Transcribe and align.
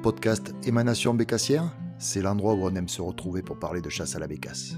podcast 0.00 0.54
Émanation 0.64 1.12
Bécassière, 1.12 1.76
c'est 1.98 2.22
l'endroit 2.22 2.54
où 2.54 2.64
on 2.64 2.74
aime 2.74 2.88
se 2.88 3.02
retrouver 3.02 3.42
pour 3.42 3.58
parler 3.58 3.82
de 3.82 3.90
chasse 3.90 4.16
à 4.16 4.18
la 4.18 4.26
bécasse. 4.26 4.76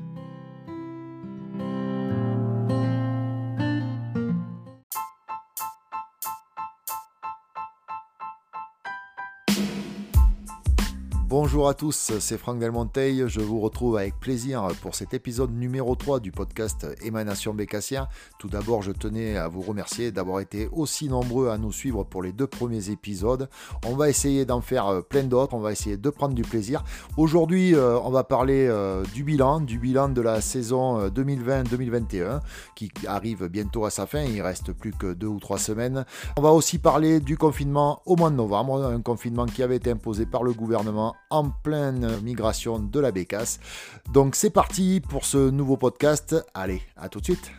Bonjour 11.53 11.69
à 11.69 11.75
tous, 11.75 12.13
c'est 12.19 12.39
Franck 12.39 12.61
Delmonteil. 12.61 13.25
Je 13.27 13.41
vous 13.41 13.61
retrouve 13.61 13.99
avec 13.99 14.19
plaisir 14.19 14.69
pour 14.81 14.95
cet 14.95 15.13
épisode 15.13 15.53
numéro 15.53 15.95
3 15.95 16.19
du 16.19 16.33
podcast 16.33 16.87
Émanation 17.03 17.53
Bécassière. 17.53 18.09
Tout 18.39 18.49
d'abord, 18.49 18.81
je 18.81 18.91
tenais 18.91 19.37
à 19.37 19.49
vous 19.49 19.61
remercier 19.61 20.13
d'avoir 20.13 20.41
été 20.41 20.71
aussi 20.73 21.11
nombreux 21.11 21.51
à 21.51 21.59
nous 21.59 21.71
suivre 21.71 22.05
pour 22.05 22.23
les 22.23 22.33
deux 22.33 22.47
premiers 22.47 22.89
épisodes. 22.89 23.51
On 23.85 23.97
va 23.97 24.09
essayer 24.09 24.47
d'en 24.47 24.63
faire 24.63 24.87
euh, 24.87 25.03
plein 25.03 25.25
d'autres, 25.25 25.53
on 25.53 25.61
va 25.61 25.73
essayer 25.73 25.99
de 25.99 26.09
prendre 26.09 26.33
du 26.33 26.41
plaisir. 26.41 26.85
Aujourd'hui, 27.19 27.75
euh, 27.75 27.99
on 28.03 28.11
va 28.11 28.25
parler 28.25 28.67
euh, 28.71 29.05
du 29.13 29.23
bilan, 29.23 29.61
du 29.61 29.79
bilan 29.79 30.09
de 30.09 30.23
la 30.23 30.41
saison 30.41 31.07
2020-2021 31.09 32.41
qui 32.75 32.91
arrive 33.07 33.49
bientôt 33.49 33.85
à 33.85 33.91
sa 33.91 34.07
fin. 34.07 34.23
Il 34.23 34.41
reste 34.41 34.73
plus 34.73 34.93
que 34.93 35.13
deux 35.13 35.27
ou 35.27 35.39
trois 35.39 35.59
semaines. 35.59 36.07
On 36.39 36.41
va 36.41 36.53
aussi 36.53 36.79
parler 36.79 37.21
du 37.21 37.37
confinement 37.37 38.01
au 38.07 38.17
mois 38.17 38.31
de 38.31 38.37
novembre, 38.37 38.87
un 38.87 39.03
confinement 39.03 39.45
qui 39.45 39.63
avait 39.63 39.77
été 39.77 39.91
imposé 39.91 40.25
par 40.25 40.45
le 40.45 40.55
gouvernement 40.55 41.15
en 41.29 41.42
pleine 41.51 42.21
migration 42.23 42.79
de 42.79 43.01
la 43.01 43.13
bécasse. 43.13 43.61
Donc 44.13 44.35
c'est 44.37 44.51
parti 44.51 45.01
pour 45.01 45.25
ce 45.25 45.51
nouveau 45.51 45.77
podcast. 45.77 46.37
Allez, 46.55 46.83
à 46.97 47.09
tout 47.09 47.21
de 47.21 47.25
suite. 47.25 47.51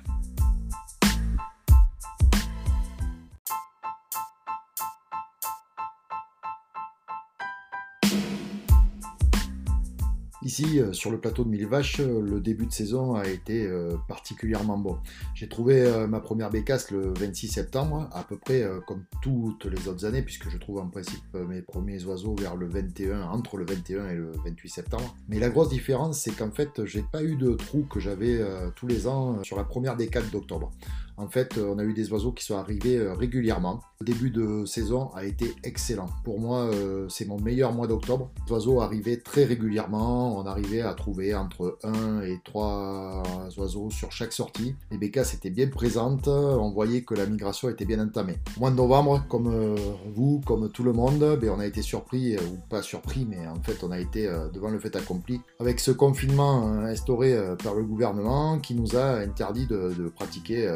Ici, 10.45 10.81
euh, 10.81 10.91
sur 10.91 11.09
le 11.09 11.19
plateau 11.19 11.45
de 11.45 11.49
Mille 11.49 11.67
Vaches, 11.67 12.01
euh, 12.01 12.19
le 12.19 12.41
début 12.41 12.65
de 12.65 12.71
saison 12.73 13.15
a 13.15 13.25
été 13.27 13.65
euh, 13.65 13.95
particulièrement 14.09 14.77
bon. 14.77 14.97
J'ai 15.35 15.47
trouvé 15.47 15.89
ma 16.07 16.19
première 16.19 16.49
bécasse 16.49 16.91
le 16.91 17.13
26 17.17 17.47
septembre, 17.47 18.09
à 18.11 18.23
peu 18.23 18.37
près 18.37 18.65
comme 18.87 19.03
toutes 19.21 19.65
les 19.65 19.87
autres 19.87 20.05
années, 20.05 20.21
puisque 20.21 20.49
je 20.49 20.57
trouve 20.57 20.79
en 20.79 20.87
principe 20.87 21.21
mes 21.33 21.61
premiers 21.61 22.03
oiseaux 22.05 22.35
vers 22.35 22.55
le 22.55 22.67
21, 22.67 23.23
entre 23.23 23.57
le 23.57 23.65
21 23.65 24.09
et 24.09 24.15
le 24.15 24.31
28 24.45 24.69
septembre. 24.69 25.15
Mais 25.27 25.39
la 25.39 25.49
grosse 25.49 25.69
différence, 25.69 26.19
c'est 26.19 26.31
qu'en 26.31 26.51
fait, 26.51 26.85
j'ai 26.85 27.03
pas 27.03 27.23
eu 27.23 27.35
de 27.35 27.53
trou 27.53 27.83
que 27.83 27.99
j'avais 27.99 28.39
tous 28.75 28.87
les 28.87 29.07
ans 29.07 29.43
sur 29.43 29.57
la 29.57 29.63
première 29.63 29.95
décade 29.95 30.29
d'octobre. 30.31 30.71
En 31.17 31.27
fait, 31.27 31.57
on 31.57 31.77
a 31.79 31.83
eu 31.83 31.93
des 31.93 32.11
oiseaux 32.11 32.31
qui 32.31 32.43
sont 32.43 32.57
arrivés 32.57 32.99
régulièrement. 33.13 33.81
Le 33.99 34.05
début 34.05 34.31
de 34.31 34.65
saison 34.65 35.11
a 35.15 35.25
été 35.25 35.53
excellent. 35.63 36.09
Pour 36.23 36.39
moi, 36.39 36.69
c'est 37.09 37.27
mon 37.27 37.39
meilleur 37.39 37.71
mois 37.71 37.87
d'octobre. 37.87 38.31
Les 38.45 38.51
oiseaux 38.51 38.81
arrivaient 38.81 39.17
très 39.17 39.43
régulièrement 39.43 39.83
on 39.93 40.45
arrivait 40.45 40.81
à 40.81 40.93
trouver 40.93 41.35
entre 41.35 41.77
1 41.83 42.21
et 42.21 42.39
3 42.43 43.23
oiseaux 43.57 43.89
sur 43.89 44.11
chaque 44.11 44.33
sortie. 44.33 44.75
Les 44.91 44.97
bécasses 44.97 45.33
étaient 45.33 45.49
bien 45.49 45.67
présentes, 45.67 46.27
on 46.27 46.71
voyait 46.71 47.01
que 47.01 47.13
la 47.13 47.25
migration 47.25 47.69
était 47.69 47.85
bien 47.85 47.99
entamée. 47.99 48.37
mois 48.57 48.71
de 48.71 48.75
novembre, 48.75 49.23
comme 49.29 49.47
euh, 49.47 49.75
vous, 50.13 50.41
comme 50.45 50.69
tout 50.69 50.83
le 50.83 50.93
monde, 50.93 51.37
ben, 51.39 51.49
on 51.49 51.59
a 51.59 51.65
été 51.65 51.81
surpris, 51.81 52.35
euh, 52.35 52.39
ou 52.51 52.57
pas 52.69 52.81
surpris, 52.81 53.25
mais 53.29 53.47
en 53.47 53.61
fait 53.61 53.83
on 53.83 53.91
a 53.91 53.99
été 53.99 54.27
euh, 54.27 54.49
devant 54.49 54.69
le 54.69 54.79
fait 54.79 54.95
accompli, 54.95 55.41
avec 55.59 55.79
ce 55.79 55.91
confinement 55.91 56.67
instauré 56.83 57.35
par 57.63 57.75
le 57.75 57.83
gouvernement 57.83 58.59
qui 58.59 58.75
nous 58.75 58.95
a 58.95 59.19
interdit 59.19 59.67
de 59.67 60.11
pratiquer 60.15 60.67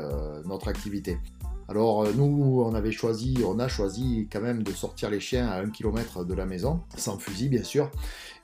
notre 0.46 0.68
activité. 0.68 1.18
Alors 1.70 2.04
euh, 2.04 2.12
nous, 2.16 2.64
on 2.66 2.74
avait 2.74 2.92
choisi, 2.92 3.38
on 3.46 3.60
a 3.60 3.68
choisi 3.68 4.28
quand 4.32 4.42
même 4.42 4.64
de 4.64 4.72
sortir 4.72 5.10
les 5.10 5.20
chiens 5.20 5.48
à 5.48 5.60
un 5.60 5.70
kilomètre 5.70 6.24
de 6.24 6.34
la 6.34 6.46
maison, 6.46 6.82
sans 6.96 7.18
fusil 7.18 7.50
bien 7.50 7.64
sûr. 7.64 7.92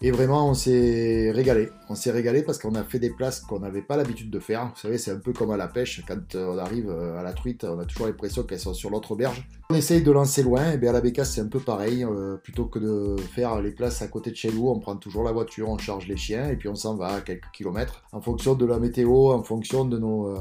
Et 0.02 0.12
vraiment, 0.12 0.50
on 0.50 0.54
s'est 0.54 1.32
régalé. 1.32 1.70
On 1.88 1.96
s'est 1.96 2.12
régalé 2.12 2.44
parce 2.44 2.58
qu'on 2.58 2.76
a 2.76 2.84
fait 2.84 3.00
des 3.00 3.12
places 3.12 3.40
qu'on 3.40 3.60
n'avait 3.60 3.82
pas 3.82 3.96
l'habitude 3.96 4.30
de 4.30 4.40
faire. 4.40 4.66
Vous 4.66 4.82
savez, 4.82 4.98
c'est 4.98 5.12
un 5.12 5.20
peu 5.20 5.32
comme 5.32 5.52
à 5.52 5.56
la 5.56 5.70
pêche. 5.70 6.04
Quand 6.06 6.36
euh, 6.36 6.54
on 6.54 6.58
arrive 6.58 6.90
euh, 6.90 7.18
à 7.18 7.24
la 7.24 7.32
truite, 7.32 7.64
on 7.64 7.80
a 7.80 7.86
toujours 7.86 8.08
l'impression 8.08 8.44
qu'elles 8.44 8.60
sont 8.60 8.74
sur 8.74 8.90
l'autre 8.90 9.16
berge. 9.16 9.48
On 9.70 9.76
essaye 9.76 10.04
de 10.04 10.12
lancer 10.12 10.44
loin. 10.44 10.72
Et 10.72 10.78
bien 10.78 10.90
à 10.90 10.94
la 10.94 11.00
bécasse, 11.00 11.32
c'est 11.32 11.42
un 11.42 11.48
peu 11.48 11.62
pareil. 11.62 12.06
plutôt 12.44 12.66
que 12.66 12.80
de 12.80 13.16
faire 13.22 13.62
les 13.62 13.72
places 13.72 14.02
à 14.02 14.08
côté 14.08 14.32
de 14.32 14.36
chez 14.36 14.52
nous, 14.52 14.68
on 14.68 14.80
prend 14.80 14.98
toujours 14.98 15.24
la 15.24 15.32
voiture, 15.32 15.70
on 15.70 15.78
charge 15.78 16.06
les 16.08 16.18
chiens 16.18 16.50
et 16.50 16.58
puis 16.58 16.68
on 16.68 16.76
s'en 16.76 16.96
va 16.96 17.14
à 17.14 17.22
quelques 17.22 17.52
kilomètres. 17.54 18.04
En 18.12 18.20
fonction 18.20 18.56
de 18.56 18.66
la 18.66 18.80
météo, 18.80 19.32
en 19.32 19.44
fonction 19.44 19.86
de 19.86 19.98
nos 19.98 20.36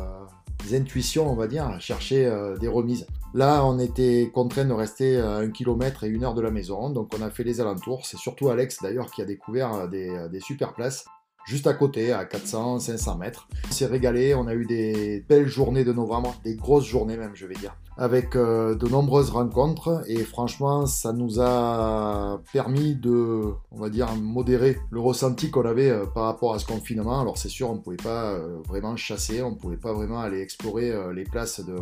intuitions, 0.75 1.31
on 1.31 1.35
va 1.35 1.47
dire, 1.47 1.81
chercher 1.81 2.27
euh, 2.27 2.57
des 2.57 2.69
remises. 2.69 3.07
Là, 3.35 3.65
on 3.65 3.79
était 3.79 4.31
contraint 4.33 4.65
de 4.65 4.73
rester 4.73 5.19
à 5.19 5.37
un 5.37 5.51
kilomètre 5.51 6.05
et 6.05 6.09
une 6.09 6.25
heure 6.25 6.35
de 6.35 6.43
la 6.43 6.51
maison, 6.51 6.91
donc 6.91 7.13
on 7.19 7.23
a 7.23 7.31
fait 7.31 7.45
les 7.45 7.61
alentours. 7.61 8.07
C'est 8.07 8.19
surtout 8.19 8.49
Alex 8.51 8.79
d'ailleurs 8.83 9.11
qui 9.11 9.23
a 9.23 9.25
découvert 9.25 9.73
euh, 9.75 9.87
des, 9.87 10.11
euh, 10.11 10.29
des 10.29 10.41
super 10.41 10.75
places 10.75 11.05
juste 11.45 11.67
à 11.67 11.75
côté, 11.75 12.13
à 12.13 12.25
400-500 12.25 13.19
mètres. 13.19 13.49
On 13.69 13.73
s'est 13.73 13.87
régalé, 13.87 14.35
on 14.35 14.47
a 14.47 14.55
eu 14.55 14.65
des 14.65 15.25
belles 15.29 15.49
journées 15.49 15.85
de 15.85 15.93
novembre, 15.93 16.35
des 16.45 16.55
grosses 16.55 16.87
journées 16.87 17.17
même, 17.17 17.33
je 17.35 17.47
vais 17.47 17.55
dire, 17.55 17.75
avec 17.97 18.37
euh, 18.37 18.75
de 18.75 18.89
nombreuses 18.89 19.31
rencontres 19.31 20.03
et 20.07 20.25
franchement, 20.25 20.87
ça 20.87 21.13
nous 21.13 21.41
a 21.41 22.41
permis 22.53 22.95
de, 22.95 23.53
on 23.71 23.79
va 23.79 23.91
dire, 23.91 24.15
modérer 24.15 24.79
le 24.91 25.01
ressenti 25.01 25.51
qu'on 25.51 25.67
avait 25.67 25.91
euh, 25.91 26.07
par 26.07 26.25
rapport 26.25 26.55
à 26.55 26.59
ce 26.59 26.67
confinement. 26.67 27.21
Alors 27.21 27.39
c'est 27.39 27.49
sûr, 27.49 27.71
on 27.71 27.77
pouvait 27.79 27.97
pas 27.97 28.33
euh, 28.33 28.59
vraiment 28.67 28.97
chasser, 28.97 29.43
on 29.43 29.55
pouvait 29.55 29.77
pas 29.77 29.93
vraiment 29.93 30.21
aller 30.21 30.41
explorer 30.41 30.93
les 31.15 31.25
places 31.25 31.61
de 31.61 31.75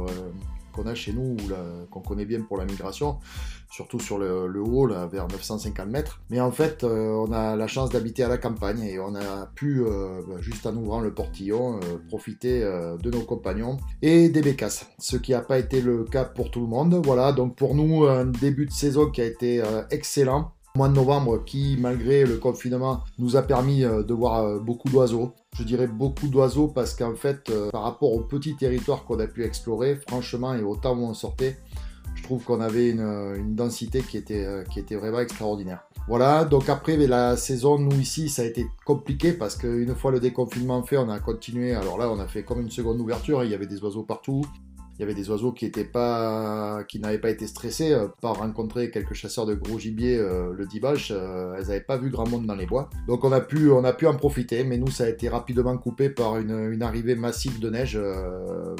qu'on 0.73 0.87
a 0.87 0.95
chez 0.95 1.13
nous, 1.13 1.37
qu'on 1.91 2.01
connaît 2.01 2.25
bien 2.25 2.43
pour 2.43 2.57
la 2.57 2.65
migration, 2.65 3.19
surtout 3.71 4.01
sur 4.01 4.19
le, 4.19 4.63
haut, 4.63 4.89
vers 4.89 5.29
950 5.29 5.89
mètres. 5.89 6.21
Mais 6.31 6.41
en 6.41 6.51
fait, 6.51 6.85
euh, 6.85 7.11
on 7.27 7.33
a 7.33 7.57
la 7.57 7.67
chance 7.67 7.91
d'habiter 7.91 8.23
à 8.23 8.29
la 8.29 8.39
campagne 8.39 8.83
et 8.83 8.99
on 8.99 9.15
a 9.15 9.47
pu, 9.55 9.81
euh, 9.81 10.21
bah, 10.29 10.37
juste 10.41 10.67
en 10.67 10.77
ouvrant 10.77 11.01
le 11.01 11.15
portillon, 11.15 11.77
euh, 11.77 11.99
profiter 12.09 12.61
de 12.61 13.11
nos 13.11 13.23
compagnons 13.23 13.79
et 14.03 14.29
des 14.29 14.43
bécasses, 14.43 14.87
ce 14.99 15.17
qui 15.17 15.33
n'a 15.33 15.41
pas 15.41 15.59
été 15.59 15.81
le 15.81 16.05
cas 16.05 16.25
pour 16.25 16.51
tout 16.51 16.61
le 16.61 16.67
monde. 16.67 17.01
Voilà, 17.05 17.33
donc 17.33 17.57
pour 17.57 17.75
nous, 17.75 18.05
un 18.05 18.27
début 18.27 18.67
de 18.67 18.73
saison 18.73 19.11
qui 19.11 19.21
a 19.21 19.25
été 19.25 19.63
excellent 19.91 20.53
mois 20.77 20.89
de 20.89 20.95
novembre 20.95 21.45
qui, 21.45 21.77
malgré 21.81 22.25
le 22.25 22.37
confinement, 22.37 23.01
nous 23.19 23.37
a 23.37 23.43
permis 23.43 23.81
de 23.81 24.15
voir 24.15 24.61
beaucoup 24.61 24.89
d'oiseaux. 24.89 25.33
Je 25.55 25.65
dirais 25.65 25.89
beaucoup 25.89 26.29
d'oiseaux 26.29 26.69
parce 26.69 26.95
qu'en 26.95 27.15
fait, 27.15 27.51
par 27.73 27.83
rapport 27.83 28.13
au 28.13 28.21
petit 28.21 28.55
territoire 28.55 29.05
qu'on 29.05 29.19
a 29.19 29.27
pu 29.27 29.45
explorer, 29.45 29.99
franchement, 30.09 30.55
et 30.55 30.63
au 30.63 30.77
temps 30.77 30.97
où 30.97 31.05
on 31.05 31.15
sortait, 31.15 31.57
je 32.21 32.23
trouve 32.23 32.45
qu'on 32.45 32.61
avait 32.61 32.91
une, 32.91 33.55
densité 33.55 34.03
qui 34.03 34.17
était, 34.17 34.45
euh, 34.45 34.63
qui 34.65 34.79
était 34.79 34.97
vraiment 34.97 35.21
extraordinaire. 35.21 35.85
Voilà, 36.09 36.45
donc 36.45 36.69
après 36.69 36.97
la 36.97 37.37
saison, 37.37 37.79
nous 37.79 37.99
ici, 37.99 38.29
ça 38.29 38.43
a 38.43 38.45
été 38.45 38.67
compliqué 38.85 39.33
parce 39.33 39.57
qu'une 39.57 39.95
fois 39.95 40.11
le 40.11 40.21
déconfinement 40.21 40.83
fait, 40.83 40.97
on 40.97 41.09
a 41.09 41.19
continué. 41.21 41.75
Alors 41.75 41.99
là, 41.99 42.11
on 42.11 42.19
a 42.19 42.27
fait 42.27 42.43
comme 42.43 42.61
une 42.61 42.71
seconde 42.71 43.01
ouverture, 43.01 43.45
il 43.45 43.51
y 43.51 43.55
avait 43.55 43.67
des 43.67 43.83
oiseaux 43.83 44.03
partout. 44.03 44.43
Il 45.01 45.05
y 45.05 45.07
avait 45.07 45.15
des 45.15 45.31
oiseaux 45.31 45.53
qui 45.53 45.73
n'avaient 45.73 47.19
pas 47.19 47.31
été 47.31 47.47
stressés 47.47 47.93
euh, 47.93 48.09
par 48.21 48.37
rencontrer 48.37 48.91
quelques 48.91 49.15
chasseurs 49.15 49.47
de 49.47 49.55
gros 49.55 49.79
gibier 49.79 50.19
euh, 50.19 50.53
le 50.55 50.67
dimanche. 50.67 51.11
elles 51.11 51.69
n'avaient 51.69 51.81
pas 51.81 51.97
vu 51.97 52.11
grand 52.11 52.29
monde 52.29 52.45
dans 52.45 52.55
les 52.55 52.67
bois. 52.67 52.91
Donc 53.09 53.25
on 53.25 53.33
a 53.33 53.41
pu, 53.41 53.71
en 53.71 54.17
profiter, 54.17 54.63
mais 54.63 54.77
nous 54.77 54.91
ça 54.91 55.05
a 55.05 55.09
été 55.09 55.31
rapidement 55.31 55.79
coupé 55.79 56.11
par 56.11 56.37
une, 56.37 56.83
arrivée 56.83 57.15
massive 57.15 57.61
de 57.61 57.71
neige 57.71 57.99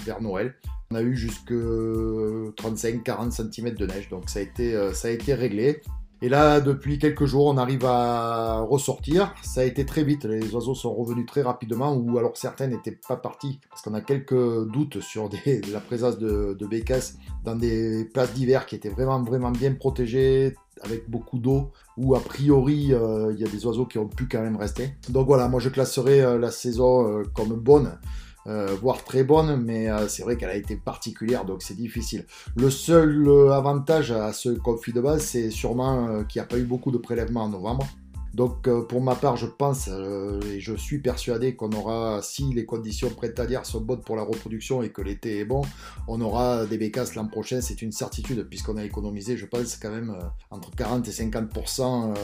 vers 0.05 0.21
Noël. 0.21 0.55
On 0.93 0.97
a 0.97 1.03
eu 1.03 1.15
jusque 1.15 1.53
35-40 1.53 3.31
cm 3.31 3.77
de 3.77 3.87
neige, 3.87 4.09
donc 4.09 4.25
euh, 4.37 4.93
ça 4.93 5.07
a 5.07 5.11
été 5.13 5.35
réglé. 5.35 5.81
Et 6.23 6.29
là, 6.29 6.61
depuis 6.61 6.99
quelques 6.99 7.25
jours, 7.25 7.47
on 7.47 7.57
arrive 7.57 7.87
à 7.87 8.61
ressortir. 8.61 9.35
Ça 9.43 9.63
a 9.63 9.65
été 9.65 9.87
très 9.87 10.05
vite. 10.05 10.25
Les 10.27 10.55
oiseaux 10.55 10.75
sont 10.75 10.95
revenus 10.95 11.25
très 11.25 11.41
rapidement, 11.41 11.95
ou 11.95 12.19
alors 12.19 12.37
certains 12.37 12.67
n'étaient 12.67 12.99
pas 13.09 13.17
partis, 13.17 13.59
parce 13.71 13.81
qu'on 13.81 13.95
a 13.95 14.03
quelques 14.03 14.69
doutes 14.71 15.01
sur 15.01 15.31
la 15.73 15.81
présence 15.81 16.19
de, 16.19 16.57
de 16.59 16.67
bécasses 16.67 17.17
dans 17.45 17.57
des 17.57 18.05
places 18.05 18.35
d'hiver 18.35 18.67
qui 18.67 18.77
étaient 18.77 18.91
vraiment, 18.91 19.23
vraiment 19.23 19.51
bien 19.51 19.73
protégées, 19.73 20.55
avec 20.83 21.09
beaucoup 21.09 21.39
d'eau, 21.39 21.73
où 21.97 22.15
a 22.15 22.21
priori, 22.21 22.93
euh, 22.93 23.33
il 23.33 23.41
y 23.41 23.45
a 23.45 23.49
des 23.49 23.65
oiseaux 23.65 23.87
qui 23.87 23.99
ont 23.99 24.09
pu 24.09 24.29
quand 24.29 24.43
même 24.43 24.57
rester. 24.57 24.95
Donc 25.09 25.27
voilà, 25.27 25.49
moi 25.49 25.61
je 25.61 25.71
classerai 25.71 26.21
euh, 26.21 26.39
la 26.39 26.51
saison 26.51 27.23
comme 27.35 27.55
bonne. 27.55 27.99
Euh, 28.47 28.75
voire 28.81 29.05
très 29.05 29.23
bonne, 29.23 29.63
mais 29.63 29.91
euh, 29.91 30.09
c'est 30.09 30.23
vrai 30.23 30.37
qu'elle 30.37 30.51
a 30.51 30.57
été 30.57 30.77
particulière, 30.77 31.45
donc 31.45 31.63
c'est 31.63 31.77
difficile. 31.77 32.25
Le 32.57 32.71
seul 32.71 33.29
euh, 33.29 33.53
avantage 33.53 34.13
à 34.13 34.33
ce 34.33 34.49
conflit 34.49 34.93
de 34.93 35.01
base, 35.01 35.23
c'est 35.23 35.51
sûrement 35.51 36.25
qu'il 36.25 36.41
n'y 36.41 36.45
a 36.45 36.49
pas 36.49 36.59
eu 36.59 36.65
beaucoup 36.65 36.91
de 36.91 36.99
prélèvements 36.99 37.45
en 37.45 37.49
novembre. 37.51 37.87
Donc 38.33 38.71
pour 38.87 39.01
ma 39.03 39.17
part, 39.17 39.37
je 39.37 39.47
pense 39.47 39.89
et 39.89 40.61
je 40.61 40.75
suis 40.77 41.01
persuadé 41.01 41.57
qu'on 41.57 41.73
aura, 41.73 42.21
si 42.23 42.45
les 42.55 42.65
conditions 42.65 43.11
printanières 43.11 43.67
sont 43.67 43.81
bonnes 43.81 44.03
pour 44.03 44.15
la 44.15 44.23
reproduction 44.23 44.85
et 44.85 44.91
que 44.91 45.03
l'été 45.03 45.41
est 45.41 45.45
bon, 45.45 45.63
on 46.07 46.21
aura 46.21 46.65
des 46.65 46.79
bécasses 46.79 47.17
l'an 47.17 47.27
prochain, 47.27 47.61
c'est 47.61 47.83
une 47.83 47.91
certitude, 47.91 48.47
puisqu'on 48.49 48.77
a 48.77 48.85
économisé, 48.85 49.37
je 49.37 49.47
pense, 49.47 49.75
quand 49.75 49.91
même 49.91 50.17
entre 50.53 50.71
40 50.71 51.09
et 51.09 51.11
50% 51.11 52.15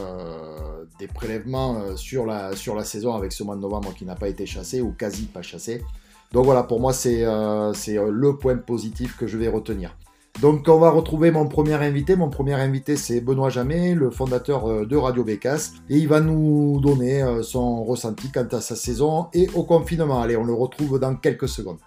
des 1.00 1.08
prélèvements 1.08 1.96
sur, 1.96 2.24
la, 2.24 2.54
sur 2.54 2.76
la 2.76 2.84
saison 2.84 3.12
avec 3.14 3.32
ce 3.32 3.42
mois 3.42 3.56
de 3.56 3.60
novembre 3.60 3.92
qui 3.92 4.04
n'a 4.04 4.14
pas 4.14 4.28
été 4.28 4.46
chassé 4.46 4.80
ou 4.80 4.92
quasi 4.92 5.24
pas 5.24 5.42
chassé. 5.42 5.82
Donc 6.32 6.44
voilà, 6.44 6.62
pour 6.62 6.80
moi, 6.80 6.92
c'est 6.92 7.24
euh, 7.24 7.72
euh, 7.72 8.10
le 8.10 8.36
point 8.36 8.56
positif 8.56 9.16
que 9.16 9.26
je 9.26 9.38
vais 9.38 9.48
retenir. 9.48 9.96
Donc 10.42 10.68
on 10.68 10.78
va 10.78 10.90
retrouver 10.90 11.30
mon 11.30 11.48
premier 11.48 11.74
invité. 11.74 12.14
Mon 12.14 12.28
premier 12.28 12.52
invité 12.52 12.96
c'est 12.96 13.22
Benoît 13.22 13.48
Jamet, 13.48 13.94
le 13.94 14.10
fondateur 14.10 14.66
euh, 14.66 14.84
de 14.84 14.94
Radio 14.94 15.24
Bécasse. 15.24 15.72
Et 15.88 15.96
il 15.96 16.08
va 16.08 16.20
nous 16.20 16.78
donner 16.80 17.24
son 17.42 17.84
ressenti 17.84 18.30
quant 18.30 18.46
à 18.52 18.60
sa 18.60 18.76
saison 18.76 19.28
et 19.32 19.48
au 19.54 19.62
confinement. 19.62 20.20
Allez, 20.20 20.36
on 20.36 20.44
le 20.44 20.52
retrouve 20.52 20.98
dans 20.98 21.16
quelques 21.16 21.48
secondes. 21.48 21.78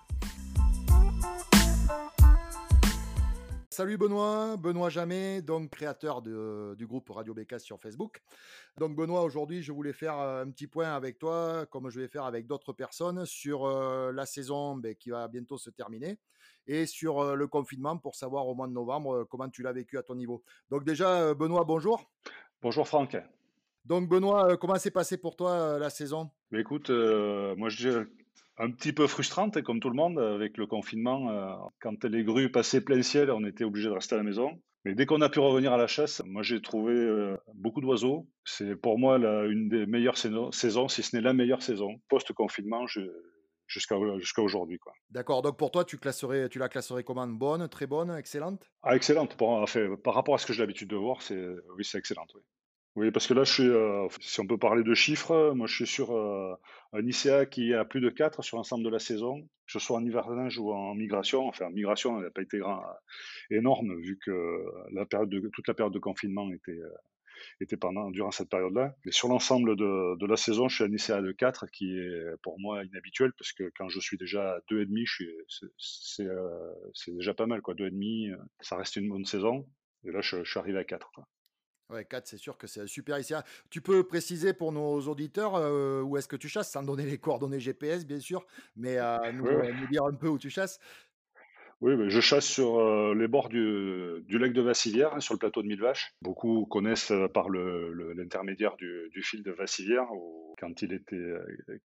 Salut 3.79 3.97
Benoît, 3.97 4.57
Benoît 4.57 4.89
Jamet, 4.89 5.41
donc 5.41 5.69
créateur 5.69 6.21
du 6.21 6.85
groupe 6.85 7.09
Radio 7.11 7.33
Bécasse 7.33 7.63
sur 7.63 7.79
Facebook. 7.79 8.21
Donc 8.77 8.93
Benoît, 8.93 9.23
aujourd'hui 9.23 9.63
je 9.63 9.71
voulais 9.71 9.93
faire 9.93 10.19
euh, 10.19 10.43
un 10.43 10.51
petit 10.51 10.67
point 10.67 10.93
avec 10.93 11.17
toi, 11.17 11.65
comme 11.67 11.89
je 11.89 12.01
vais 12.01 12.09
faire 12.09 12.25
avec 12.25 12.45
d'autres 12.45 12.73
personnes, 12.73 13.25
sur 13.25 13.69
la 14.11 14.25
saison 14.25 14.75
ben, 14.75 14.95
qui 14.95 15.11
va 15.11 15.29
bientôt 15.29 15.57
se 15.57 15.69
terminer 15.69 16.19
et 16.67 16.85
sur 16.85 17.37
le 17.37 17.47
confinement 17.47 17.97
pour 17.97 18.15
savoir 18.15 18.49
au 18.49 18.53
mois 18.53 18.67
de 18.67 18.73
novembre 18.73 19.23
comment 19.23 19.47
tu 19.47 19.63
l'as 19.63 19.71
vécu 19.71 19.97
à 19.97 20.03
ton 20.03 20.15
niveau. 20.15 20.43
Donc 20.69 20.83
déjà, 20.83 21.33
Benoît, 21.33 21.63
bonjour. 21.63 22.11
Bonjour 22.61 22.85
Franck. 22.85 23.15
Donc 23.85 24.09
Benoît, 24.09 24.57
comment 24.57 24.75
s'est 24.75 24.91
passé 24.91 25.15
pour 25.15 25.37
toi 25.37 25.79
la 25.79 25.89
saison? 25.89 26.29
Écoute, 26.51 26.89
moi 26.89 27.69
je 27.69 28.09
un 28.59 28.71
petit 28.71 28.93
peu 28.93 29.07
frustrante, 29.07 29.57
hein, 29.57 29.61
comme 29.61 29.79
tout 29.79 29.89
le 29.89 29.95
monde, 29.95 30.19
avec 30.19 30.57
le 30.57 30.67
confinement. 30.67 31.71
quand 31.79 32.03
les 32.03 32.23
grues 32.23 32.51
passaient 32.51 32.81
plein 32.81 33.01
ciel, 33.01 33.31
on 33.31 33.45
était 33.45 33.63
obligé 33.63 33.87
de 33.87 33.93
rester 33.93 34.15
à 34.15 34.17
la 34.17 34.23
maison. 34.23 34.61
Mais 34.85 34.95
dès 34.95 35.05
qu'on 35.05 35.21
a 35.21 35.29
pu 35.29 35.39
revenir 35.39 35.73
à 35.73 35.77
la 35.77 35.87
chasse, 35.87 36.21
moi 36.25 36.41
j'ai 36.43 36.61
trouvé 36.61 37.35
beaucoup 37.55 37.81
d'oiseaux. 37.81 38.27
C'est 38.45 38.75
pour 38.75 38.97
moi 38.97 39.17
une 39.17 39.67
des 39.69 39.85
meilleures 39.85 40.17
saisons, 40.17 40.51
si 40.51 41.03
ce 41.03 41.15
n'est 41.15 41.21
la 41.21 41.33
meilleure 41.33 41.61
saison. 41.61 41.99
Post-confinement, 42.09 42.85
jusqu'à 43.67 44.41
aujourd'hui. 44.41 44.79
D'accord, 45.09 45.41
donc 45.41 45.57
pour 45.57 45.71
toi, 45.71 45.85
tu, 45.85 45.97
classerais, 45.97 46.49
tu 46.49 46.59
la 46.59 46.69
classerais 46.69 47.03
comment? 47.03 47.27
Bonne, 47.27 47.67
très 47.69 47.87
bonne, 47.87 48.11
excellente? 48.11 48.69
Ah, 48.83 48.95
Excellente, 48.95 49.35
par, 49.37 49.65
par 50.03 50.13
rapport 50.13 50.35
à 50.35 50.37
ce 50.37 50.45
que 50.45 50.53
j'ai 50.53 50.63
l'habitude 50.63 50.89
de 50.89 50.95
voir, 50.95 51.21
c'est, 51.21 51.47
oui, 51.77 51.83
c'est 51.83 51.97
excellente. 51.97 52.31
Oui. 52.35 52.41
Oui. 52.95 53.11
parce 53.11 53.27
que 53.27 53.33
là, 53.33 53.43
euh, 53.59 54.07
si 54.19 54.39
on 54.39 54.47
peut 54.47 54.57
parler 54.57 54.83
de 54.83 54.93
chiffres, 54.93 55.53
moi 55.55 55.67
je 55.67 55.75
suis 55.75 55.87
sur 55.87 56.15
euh, 56.15 56.53
un 56.93 57.05
ICA 57.05 57.45
qui 57.45 57.71
est 57.71 57.75
à 57.75 57.85
plus 57.85 58.01
de 58.01 58.09
4 58.09 58.43
sur 58.43 58.57
l'ensemble 58.57 58.83
de 58.83 58.89
la 58.89 58.99
saison, 58.99 59.41
que 59.41 59.71
ce 59.71 59.79
soit 59.79 59.97
en 59.97 60.05
hivernage 60.05 60.57
ou 60.57 60.71
en 60.71 60.95
migration. 60.95 61.47
Enfin, 61.47 61.67
en 61.67 61.71
migration, 61.71 62.17
elle 62.17 62.25
n'a 62.25 62.31
pas 62.31 62.41
été 62.41 62.59
grand, 62.59 62.81
énorme, 63.51 63.99
vu 64.01 64.17
que 64.17 65.49
toute 65.53 65.67
la 65.67 65.73
période 65.73 65.93
de 65.93 65.99
confinement 65.99 66.51
était, 66.51 66.71
euh, 66.71 67.77
pendant, 67.79 68.09
durant 68.11 68.31
cette 68.31 68.49
période-là. 68.49 68.95
Mais 69.05 69.11
sur 69.11 69.27
l'ensemble 69.27 69.75
de, 69.75 70.25
la 70.25 70.37
saison, 70.37 70.67
je 70.67 70.75
suis 70.75 70.83
à 70.83 70.87
ICA 70.87 71.21
de 71.21 71.31
4, 71.31 71.67
qui 71.67 71.97
est 71.97 72.37
pour 72.41 72.59
moi 72.59 72.83
inhabituel, 72.83 73.31
parce 73.37 73.53
que 73.53 73.71
quand 73.75 73.89
je 73.89 73.99
suis 73.99 74.17
déjà 74.17 74.55
à 74.55 74.59
2,5, 74.71 75.25
euh, 76.21 76.73
c'est 76.93 77.13
déjà 77.15 77.33
pas 77.33 77.45
mal. 77.45 77.61
Quoi. 77.61 77.75
2,5, 77.75 78.33
euh, 78.33 78.37
ça 78.61 78.75
reste 78.75 78.95
une 78.95 79.09
bonne 79.09 79.25
saison. 79.25 79.67
Et 80.05 80.11
là, 80.11 80.21
je, 80.21 80.43
suis 80.43 80.59
arrivé 80.59 80.79
à 80.79 80.83
4. 80.83 81.11
Quoi. 81.13 81.27
Ouais, 81.89 82.05
4, 82.05 82.27
c'est 82.27 82.37
sûr 82.37 82.57
que 82.57 82.67
c'est 82.67 82.85
super 82.85 83.17
ICA. 83.19 83.43
Tu 83.69 83.81
peux 83.81 84.03
préciser 84.03 84.53
pour 84.53 84.71
nos 84.71 84.99
auditeurs 85.07 85.55
euh, 85.55 86.01
où 86.01 86.17
est-ce 86.17 86.27
que 86.27 86.35
tu 86.35 86.47
chasses, 86.47 86.69
sans 86.69 86.83
donner 86.83 87.05
les 87.05 87.17
coordonnées 87.17 87.59
GPS, 87.59 88.05
bien 88.05 88.19
sûr, 88.19 88.45
mais 88.75 88.97
nous, 89.33 89.45
nous, 89.45 89.87
dire 89.87 90.03
un 90.03 90.13
peu 90.13 90.27
où 90.27 90.37
tu 90.37 90.51
chasses. 90.51 90.79
Oui, 91.81 91.93
je 92.09 92.19
chasse 92.19 92.45
sur 92.45 93.15
les 93.15 93.29
bords 93.29 93.47
du, 93.47 94.37
lac 94.37 94.51
de 94.51 94.61
Vassivière, 94.61 95.13
hein, 95.13 95.21
sur 95.21 95.33
le 95.33 95.39
plateau 95.39 95.61
de 95.61 95.67
Mille 95.67 95.79
Vaches. 95.79 96.13
Beaucoup 96.21 96.65
connaissent 96.65 97.13
par 97.33 97.49
l'intermédiaire 97.49 98.75
du, 98.75 99.21
fil 99.23 99.43
de 99.43 99.51
Vassivière, 99.51 100.07
quand 100.59 100.81
il 100.81 100.91
était, 100.91 101.33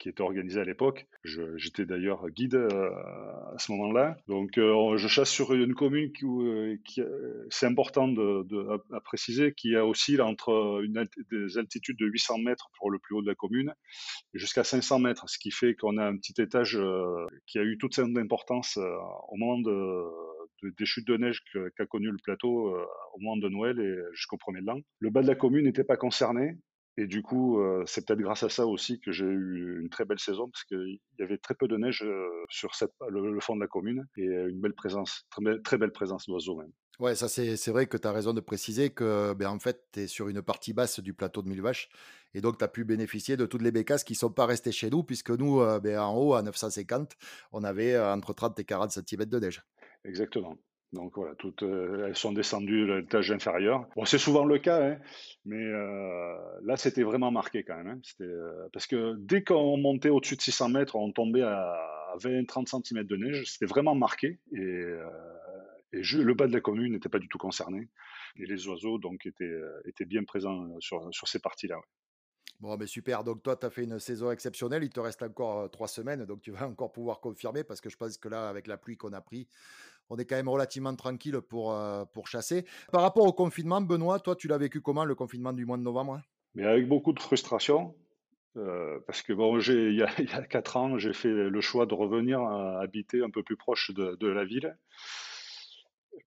qui 0.01 0.09
était 0.09 0.23
organisé 0.23 0.61
à 0.61 0.65
l'époque. 0.65 1.07
J'étais 1.23 1.87
d'ailleurs 1.87 2.29
guide 2.31 2.57
à 2.57 3.57
ce 3.59 3.71
moment-là. 3.71 4.17
Donc, 4.27 4.55
je 4.57 5.07
chasse 5.07 5.31
sur 5.31 5.55
une 5.55 5.75
commune 5.75 6.11
qui, 6.13 7.01
c'est 7.51 7.67
important 7.67 8.09
de, 8.09 8.83
à, 8.93 9.01
préciser, 9.01 9.53
qui 9.53 9.77
a 9.77 9.87
aussi 9.87 10.21
entre 10.21 10.83
des 11.31 11.57
altitudes 11.57 11.99
de 11.99 12.07
800 12.07 12.39
mètres 12.39 12.69
pour 12.79 12.91
le 12.91 12.99
plus 12.99 13.15
haut 13.15 13.23
de 13.23 13.29
la 13.29 13.37
commune 13.37 13.73
jusqu'à 14.33 14.65
500 14.65 14.99
mètres, 14.99 15.29
ce 15.29 15.39
qui 15.39 15.53
fait 15.53 15.77
qu'on 15.77 15.99
a 15.99 16.05
un 16.05 16.17
petit 16.17 16.35
étage 16.43 16.77
qui 17.47 17.61
a 17.61 17.63
eu 17.63 17.79
toute 17.79 17.95
son 17.95 18.17
importance 18.17 18.77
au 18.77 19.37
moment 19.37 19.61
de 19.61 19.84
des 20.63 20.87
chutes 20.87 21.07
de 21.07 21.17
neige 21.17 21.43
qu'a 21.77 21.87
connu 21.87 22.11
le 22.11 22.19
plateau 22.23 22.75
euh, 22.75 22.87
au 23.15 23.21
moment 23.21 23.37
de 23.37 23.49
Noël 23.49 23.79
et 23.81 23.97
jusqu'au 24.13 24.37
premier 24.37 24.61
de 24.61 24.67
l'an. 24.67 24.81
Le 24.99 25.11
bas 25.11 25.23
de 25.23 25.27
la 25.27 25.35
commune 25.35 25.65
n'était 25.65 25.85
pas 25.85 25.97
concerné. 25.97 26.57
Et 26.97 27.07
du 27.07 27.23
coup, 27.23 27.61
euh, 27.61 27.83
c'est 27.87 28.07
peut-être 28.07 28.21
grâce 28.21 28.45
à 28.45 28.49
ça 28.49 28.67
aussi 28.67 29.01
que 29.01 29.11
j'ai 29.11 29.25
eu 29.25 29.81
une 29.81 29.91
très 29.91 30.05
belle 30.05 30.21
saison, 30.21 30.49
parce 30.49 30.63
qu'il 30.65 31.01
y 31.19 31.23
avait 31.23 31.39
très 31.39 31.55
peu 31.55 31.67
de 31.67 31.77
neige 31.77 32.03
euh, 32.05 32.29
sur 32.49 32.71
le, 33.09 33.41
fond 33.41 33.57
de 33.57 33.61
la 33.61 33.67
commune 33.67 34.07
et 34.17 34.25
une 34.25 34.61
belle 34.61 34.75
présence, 34.75 35.27
très, 35.65 35.79
belle 35.79 35.93
présence 35.93 36.27
d'oiseaux 36.27 36.57
même. 36.57 36.71
Ouais, 37.01 37.17
ça 37.17 37.29
c'est 37.29 37.71
vrai 37.71 37.87
que 37.87 37.97
tu 37.97 38.07
as 38.07 38.13
raison 38.13 38.33
de 38.33 38.41
préciser 38.41 38.91
que 38.91 39.35
ben, 39.35 39.49
en 39.49 39.59
fait, 39.59 39.83
tu 39.93 40.01
es 40.01 40.07
sur 40.07 40.29
une 40.29 40.43
partie 40.43 40.73
basse 40.73 41.01
du 41.01 41.13
plateau 41.13 41.43
de 41.43 41.49
Mille 41.49 41.63
Vaches 41.63 41.89
et 42.35 42.41
donc 42.41 42.59
tu 42.59 42.65
as 42.65 42.69
pu 42.69 42.85
bénéficier 42.85 43.37
de 43.37 43.47
toutes 43.47 43.63
les 43.63 43.73
bécasses 43.73 44.05
qui 44.05 44.13
ne 44.13 44.19
sont 44.19 44.31
pas 44.31 44.47
restées 44.47 44.71
chez 44.71 44.91
nous 44.91 45.03
puisque 45.03 45.31
nous, 45.31 45.59
ben, 45.81 45.99
en 45.99 46.17
haut, 46.17 46.35
à 46.35 46.43
950, 46.43 47.17
on 47.51 47.65
avait 47.65 47.99
entre 47.99 48.33
30 48.33 48.61
et 48.61 48.65
40 48.65 48.93
cm 48.93 49.25
de 49.25 49.41
neige. 49.41 49.63
Exactement. 50.05 50.57
Donc 50.95 51.17
voilà, 51.17 51.35
toutes 51.35 51.65
euh, 51.65 52.07
elles 52.07 52.17
sont 52.17 52.33
descendues 52.33 52.91
à 52.91 53.01
l'étage 53.01 53.31
inférieur. 53.33 53.87
Bon, 53.97 54.05
c'est 54.05 54.19
souvent 54.19 54.45
le 54.45 54.59
cas, 54.59 54.93
hein, 54.93 54.99
mais 55.45 55.61
euh, 55.61 56.37
là 56.63 56.77
c'était 56.77 57.03
vraiment 57.03 57.33
marqué 57.33 57.65
quand 57.65 57.77
même. 57.77 57.89
Hein. 57.89 58.01
Euh, 58.21 58.69
parce 58.73 58.87
que 58.87 59.17
dès 59.19 59.43
qu'on 59.43 59.77
montait 59.77 60.09
au-dessus 60.09 60.37
de 60.37 60.41
600 60.41 60.69
mètres, 60.71 60.97
on 60.97 61.11
tombait 61.11 61.43
à 61.43 61.77
20-30 62.19 62.85
cm 62.87 63.03
de 63.05 63.17
neige. 63.17 63.45
C'était 63.45 63.67
vraiment 63.67 63.95
marqué 63.95 64.39
et, 64.53 64.85
le 65.93 66.35
bas 66.35 66.49
de 66.49 66.53
la 66.53 66.61
commune 66.61 66.93
n'était 66.93 67.09
pas 67.09 67.21
du 67.21 67.29
tout 67.29 67.39
concerné. 67.39 67.89
Et 68.37 68.47
les 68.47 68.67
oiseaux 68.67 68.99
donc 68.99 69.27
étaient, 69.27 69.55
étaient 69.85 70.05
bien 70.05 70.25
présents 70.25 70.69
sur, 70.81 71.09
sur 71.13 71.29
ces 71.29 71.39
parties-là. 71.39 71.77
Bon, 72.61 72.77
mais 72.77 72.87
super. 72.87 73.25
Donc, 73.25 73.43
toi, 73.43 73.57
tu 73.57 73.67
as 73.67 73.71
fait 73.71 73.85
une 73.85 73.99
saison 73.99 74.31
exceptionnelle. 74.31 74.83
Il 74.85 74.91
te 74.91 75.01
reste 75.01 75.23
encore 75.23 75.71
trois 75.71 75.89
semaines. 75.89 76.25
Donc, 76.25 76.41
tu 76.41 76.51
vas 76.51 76.67
encore 76.67 76.93
pouvoir 76.93 77.21
confirmer 77.21 77.65
parce 77.65 77.81
que 77.81 77.91
je 77.91 77.97
pense 77.97 78.17
que 78.17 78.29
là, 78.29 78.49
avec 78.49 78.67
la 78.67 78.77
pluie 78.77 78.97
qu'on 78.97 79.13
a 79.13 79.21
pris, 79.21 79.49
on 80.11 80.17
est 80.17 80.25
quand 80.25 80.37
même 80.37 80.49
relativement 80.49 80.95
tranquille 80.95 81.41
pour, 81.41 81.77
pour 82.13 82.29
chasser. 82.29 82.65
Par 82.93 83.03
rapport 83.03 83.25
au 83.25 83.33
confinement, 83.33 83.81
Benoît, 83.81 84.21
toi, 84.21 84.37
tu 84.37 84.49
l'as 84.49 84.59
vécu 84.59 84.81
comment 84.81 85.05
le 85.05 85.15
confinement 85.15 85.53
du 85.53 85.67
mois 85.67 85.77
de 85.77 85.83
novembre 85.83 86.15
hein? 86.15 86.23
Mais 86.55 86.65
avec 86.65 86.87
beaucoup 86.87 87.13
de 87.13 87.21
frustration. 87.21 87.95
parce 88.55 89.23
que 89.23 89.33
bon, 89.33 89.59
il 89.59 89.95
y, 89.95 90.03
a, 90.03 90.09
il 90.19 90.49
quatre 90.49 90.77
ans, 90.77 90.99
j'ai 90.99 91.13
fait 91.13 91.33
le 91.33 91.61
choix 91.61 91.87
de 91.87 91.95
revenir 91.95 92.41
habiter 92.43 93.23
un 93.23 93.31
peu 93.31 93.43
plus 93.43 93.57
proche 93.57 93.91
de 93.93 94.27
la 94.27 94.45
ville 94.45 94.77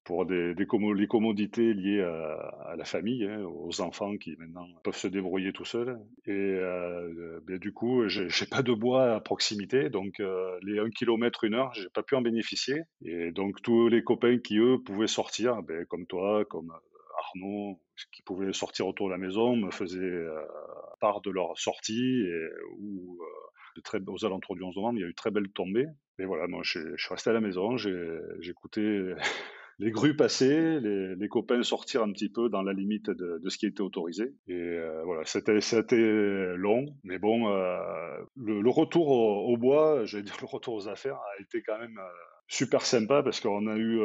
pour 0.08 0.25
des, 0.25 0.56
des 0.56 0.65
les 0.96 1.08
commodités 1.08 1.74
liées 1.74 2.01
à, 2.01 2.75
la 2.77 2.86
famille, 2.86 3.25
hein, 3.25 3.44
aux 3.44 3.82
enfants 3.82 4.15
qui 4.17 4.36
maintenant 4.38 4.65
peuvent 4.84 4.96
se 4.96 5.08
débrouiller 5.08 5.51
tout 5.51 5.65
seuls. 5.65 6.00
Et 6.25 6.32
euh, 6.32 7.39
ben, 7.46 7.58
du 7.58 7.74
coup, 7.74 8.08
j'ai 8.08 8.46
pas 8.46 8.62
de 8.62 8.74
bois 8.74 9.15
à 9.15 9.20
proximité, 9.20 9.89
donc 9.89 10.20
euh, 10.20 10.58
les 10.62 10.79
1 10.79 10.89
km 10.91 11.44
une 11.44 11.56
heure, 11.56 11.74
j'ai 11.74 11.89
pas 11.94 12.03
pu 12.03 12.15
en 12.15 12.22
bénéficier. 12.22 12.84
Et 13.03 13.32
donc 13.32 13.62
tous 13.62 13.89
les 13.89 14.01
copains 14.03 14.39
qui 14.39 14.58
eux 14.60 14.77
pouvaient 14.86 15.08
sortir, 15.08 15.62
ben, 15.63 15.86
comme 15.86 16.06
toi, 16.08 16.46
comme 16.46 16.72
euh, 16.72 17.20
Arnaud, 17.20 17.82
qui 18.13 18.22
pouvaient 18.22 18.53
sortir 18.53 18.88
autour 18.88 19.08
de 19.08 19.12
la 19.12 19.17
maison, 19.17 19.58
me 19.58 19.72
faisaient 19.72 20.24
part 21.01 21.20
de 21.22 21.32
leur 21.32 21.58
sortie 21.58 22.22
et, 22.22 22.48
ou 22.79 23.20
très, 23.84 24.00
aux 24.08 24.25
alentours 24.25 24.56
du 24.56 24.63
11 24.63 24.75
novembre, 24.77 25.00
il 25.00 25.01
y 25.01 25.06
a 25.06 25.10
eu 25.10 25.15
très 25.15 25.32
belles 25.32 25.50
tombées. 25.50 25.88
Et 26.20 26.25
voilà, 26.25 26.48
moi 26.48 26.62
je, 26.63 26.79
je 26.96 27.03
suis 27.03 27.13
resté 27.13 27.29
à 27.32 27.34
la 27.34 27.41
maison, 27.41 27.75
j'ai 27.75 28.22
écouté 28.50 29.13
les 29.79 29.91
grues 29.91 30.15
passer, 30.15 30.79
les, 30.79 31.27
copains 31.27 31.62
sortir 31.62 32.01
un 32.01 32.12
petit 32.12 32.29
peu 32.29 32.50
dans 32.50 32.63
la 32.63 32.74
limite 32.74 33.10
de, 33.10 33.48
ce 33.48 33.57
qui 33.57 33.67
était 33.67 33.81
autorisé. 33.81 34.34
Et 34.48 34.53
euh, 34.53 35.03
voilà, 35.03 35.24
c'était 35.25 36.55
long, 36.55 36.86
mais 37.03 37.19
bon, 37.19 37.50
euh, 37.50 37.77
le, 38.36 38.69
retour 38.69 39.10
au, 39.10 39.57
bois, 39.57 40.01
j'allais 40.05 40.24
dire 40.24 40.38
le 40.41 40.48
retour 40.48 40.74
aux 40.75 40.88
affaires, 40.88 41.15
a 41.15 41.41
été 41.41 41.62
quand 41.62 41.77
même 41.77 41.98
euh, 42.00 42.10
super 42.48 42.81
sympa 42.81 43.22
parce 43.22 43.39
qu'on 43.39 43.67
a 43.67 43.77
eu 43.77 44.00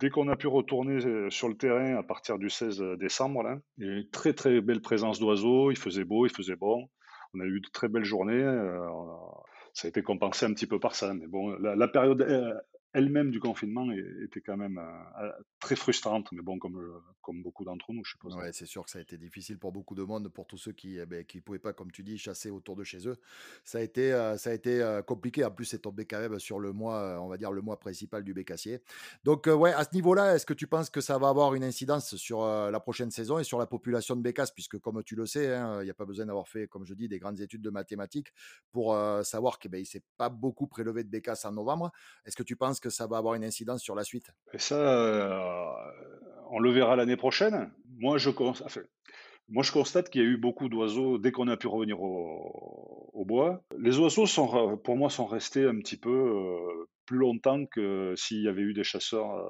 dès 0.00 0.08
qu'on 0.08 0.28
a 0.28 0.36
pu 0.36 0.46
retourner 0.46 1.30
sur 1.30 1.48
le 1.48 1.56
terrain 1.56 1.96
à 1.96 2.02
partir 2.02 2.38
du 2.38 2.48
16 2.48 2.82
décembre, 2.98 3.42
là, 3.42 3.58
il 3.76 3.86
y 3.86 3.88
a 3.88 3.92
eu 3.92 4.00
une 4.00 4.10
très 4.10 4.32
très 4.32 4.62
belle 4.62 4.80
présence 4.80 5.20
d'oiseaux, 5.20 5.70
il 5.70 5.76
faisait 5.76 6.04
beau, 6.04 6.26
il 6.26 6.34
faisait 6.34 6.56
bon, 6.56 6.88
on 7.34 7.40
a 7.40 7.44
eu 7.44 7.60
de 7.60 7.68
très 7.70 7.88
belles 7.88 8.04
journées, 8.04 8.42
ça 9.74 9.86
a 9.86 9.90
été 9.90 10.02
compensé 10.02 10.46
un 10.46 10.54
petit 10.54 10.66
peu 10.66 10.80
par 10.80 10.94
ça, 10.94 11.12
mais 11.12 11.26
bon, 11.26 11.50
la 11.58 11.88
période 11.88 12.26
elle-même 12.92 13.30
du 13.30 13.38
confinement 13.38 13.90
était 13.92 14.40
quand 14.40 14.56
même 14.56 14.78
euh, 14.78 15.30
très 15.60 15.76
frustrante, 15.76 16.32
mais 16.32 16.42
bon, 16.42 16.58
comme, 16.58 16.76
euh, 16.76 16.98
comme 17.22 17.42
beaucoup 17.42 17.64
d'entre 17.64 17.92
nous, 17.92 18.04
je 18.04 18.12
suppose. 18.12 18.34
Ouais, 18.34 18.52
c'est 18.52 18.66
sûr 18.66 18.84
que 18.84 18.90
ça 18.90 18.98
a 18.98 19.02
été 19.02 19.16
difficile 19.16 19.58
pour 19.58 19.70
beaucoup 19.70 19.94
de 19.94 20.02
monde, 20.02 20.28
pour 20.28 20.46
tous 20.46 20.58
ceux 20.58 20.72
qui 20.72 20.96
ne 20.96 21.02
eh 21.02 21.06
ben, 21.06 21.24
pouvaient 21.44 21.60
pas, 21.60 21.72
comme 21.72 21.92
tu 21.92 22.02
dis, 22.02 22.18
chasser 22.18 22.50
autour 22.50 22.74
de 22.74 22.82
chez 22.82 23.06
eux. 23.06 23.16
Ça 23.64 23.78
a 23.78 23.80
été, 23.82 24.12
euh, 24.12 24.36
ça 24.36 24.50
a 24.50 24.54
été 24.54 25.00
compliqué. 25.06 25.44
En 25.44 25.52
plus, 25.52 25.66
c'est 25.66 25.78
tombé 25.78 26.04
quand 26.04 26.18
même 26.18 26.38
sur 26.40 26.58
le 26.58 26.72
mois, 26.72 27.20
on 27.20 27.28
va 27.28 27.36
dire, 27.36 27.52
le 27.52 27.62
mois 27.62 27.78
principal 27.78 28.24
du 28.24 28.34
bécassier. 28.34 28.80
Donc, 29.22 29.46
ouais, 29.46 29.72
à 29.72 29.84
ce 29.84 29.94
niveau-là, 29.94 30.34
est-ce 30.34 30.46
que 30.46 30.54
tu 30.54 30.66
penses 30.66 30.90
que 30.90 31.00
ça 31.00 31.16
va 31.18 31.28
avoir 31.28 31.54
une 31.54 31.64
incidence 31.64 32.16
sur 32.16 32.44
la 32.44 32.80
prochaine 32.80 33.10
saison 33.10 33.38
et 33.38 33.44
sur 33.44 33.58
la 33.58 33.66
population 33.66 34.16
de 34.16 34.22
bécasses? 34.22 34.50
Puisque, 34.50 34.78
comme 34.78 35.02
tu 35.04 35.14
le 35.14 35.26
sais, 35.26 35.54
hein, 35.54 35.80
il 35.82 35.84
n'y 35.84 35.90
a 35.90 35.94
pas 35.94 36.06
besoin 36.06 36.26
d'avoir 36.26 36.48
fait, 36.48 36.66
comme 36.66 36.84
je 36.84 36.94
dis, 36.94 37.08
des 37.08 37.20
grandes 37.20 37.40
études 37.40 37.62
de 37.62 37.70
mathématiques 37.70 38.32
pour 38.72 38.96
savoir 39.22 39.58
qu'il 39.60 39.70
ben, 39.70 39.80
ne 39.80 39.84
s'est 39.84 40.02
pas 40.16 40.28
beaucoup 40.28 40.66
prélevé 40.66 41.04
de 41.04 41.08
bécasses 41.08 41.44
en 41.44 41.52
novembre. 41.52 41.92
Est-ce 42.24 42.36
que 42.36 42.42
tu 42.42 42.56
penses 42.56 42.79
penses 42.80 42.94
que 42.94 42.96
ça 42.96 43.06
va 43.06 43.18
avoir 43.18 43.34
une 43.34 43.44
incidence 43.44 43.82
sur 43.82 43.94
la 43.94 44.04
suite? 44.04 44.30
Ça, 44.56 45.76
on 46.50 46.58
le 46.58 46.70
verra 46.70 46.96
l'année 46.96 47.16
prochaine. 47.16 47.70
Moi, 47.98 48.18
je, 48.18 48.30
constate 49.72 50.10
qu'il 50.10 50.22
y 50.22 50.24
a 50.24 50.28
eu 50.28 50.36
beaucoup 50.36 50.68
d'oiseaux 50.68 51.18
dès 51.18 51.32
qu'on 51.32 51.48
a 51.48 51.56
pu 51.56 51.66
revenir 51.66 52.00
au, 52.00 53.24
bois. 53.26 53.62
Les 53.78 53.98
oiseaux, 53.98 54.24
pour 54.82 54.96
moi, 54.96 55.10
sont 55.10 55.26
restés 55.26 55.64
un 55.64 55.78
petit 55.78 55.96
peu 55.96 56.10
euh, 56.10 56.88
plus 57.06 57.18
longtemps 57.18 57.66
que 57.66 58.14
s'il 58.16 58.42
y 58.42 58.48
avait 58.48 58.62
eu 58.62 58.72
des 58.72 58.82
chasseurs 58.82 59.36
euh, 59.36 59.46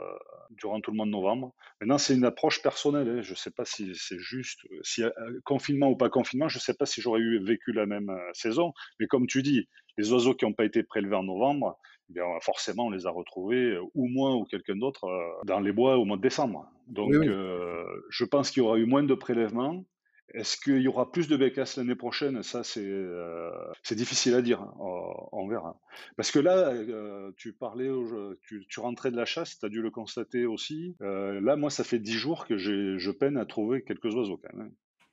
durant 0.50 0.80
tout 0.80 0.90
le 0.90 0.96
mois 0.96 1.06
de 1.06 1.10
novembre. 1.10 1.54
Maintenant, 1.80 1.96
c'est 1.96 2.14
une 2.14 2.24
approche 2.24 2.60
personnelle. 2.62 3.08
Hein. 3.08 3.22
Je 3.22 3.30
ne 3.30 3.36
sais 3.36 3.52
pas 3.52 3.64
si 3.64 3.92
c'est 3.94 4.18
juste, 4.18 4.66
si 4.82 5.02
euh, 5.04 5.10
confinement 5.44 5.88
ou 5.88 5.96
pas 5.96 6.10
confinement, 6.10 6.48
je 6.48 6.58
ne 6.58 6.62
sais 6.62 6.74
pas 6.74 6.84
si 6.84 7.00
j'aurais 7.00 7.20
vécu 7.40 7.72
la 7.72 7.86
même 7.86 8.10
saison. 8.34 8.72
Mais 8.98 9.06
comme 9.06 9.26
tu 9.26 9.42
dis, 9.42 9.68
les 9.96 10.12
oiseaux 10.12 10.34
qui 10.34 10.44
n'ont 10.44 10.52
pas 10.52 10.64
été 10.64 10.82
prélevés 10.82 11.16
en 11.16 11.22
novembre, 11.22 11.78
eh 12.16 12.20
forcément, 12.42 12.86
on 12.86 12.90
les 12.90 13.06
a 13.06 13.10
retrouvés, 13.10 13.78
ou 13.94 14.08
moi 14.08 14.34
ou 14.34 14.44
quelqu'un 14.44 14.76
d'autre, 14.76 15.06
dans 15.44 15.60
les 15.60 15.72
bois 15.72 15.96
au 15.98 16.04
mois 16.04 16.16
de 16.16 16.22
décembre. 16.22 16.66
Donc, 16.88 17.12
je 17.14 18.24
pense 18.24 18.50
qu'il 18.50 18.62
y 18.62 18.66
aura 18.66 18.78
eu 18.78 18.86
moins 18.86 19.02
de 19.02 19.14
prélèvements 19.14 19.84
est-ce 20.34 20.56
qu'il 20.56 20.80
y 20.80 20.88
aura 20.88 21.10
plus 21.10 21.28
de 21.28 21.36
bécasses 21.36 21.76
l'année 21.76 21.96
prochaine? 21.96 22.42
Ça, 22.42 22.62
c'est 22.62 22.84
euh, 22.84 23.50
difficile 23.90 24.34
à 24.34 24.42
dire. 24.42 24.60
Hein. 24.60 24.74
On, 25.32 25.48
verra. 25.48 25.80
Parce 26.16 26.30
que 26.30 26.38
là, 26.38 26.70
euh, 26.70 27.32
tu 27.36 27.52
parlais, 27.52 27.90
tu, 28.42 28.64
tu, 28.68 28.80
rentrais 28.80 29.10
de 29.10 29.16
la 29.16 29.24
chasse, 29.24 29.58
tu 29.58 29.66
as 29.66 29.68
dû 29.68 29.82
le 29.82 29.90
constater 29.90 30.46
aussi. 30.46 30.96
Euh, 31.00 31.40
là, 31.40 31.56
moi, 31.56 31.70
ça 31.70 31.82
fait 31.82 31.98
dix 31.98 32.12
jours 32.12 32.46
que 32.46 32.56
je 32.56 33.10
peine 33.10 33.36
à 33.36 33.44
trouver 33.44 33.82
quelques 33.82 34.14
oiseaux 34.14 34.38
quand 34.38 34.56
même. 34.56 34.72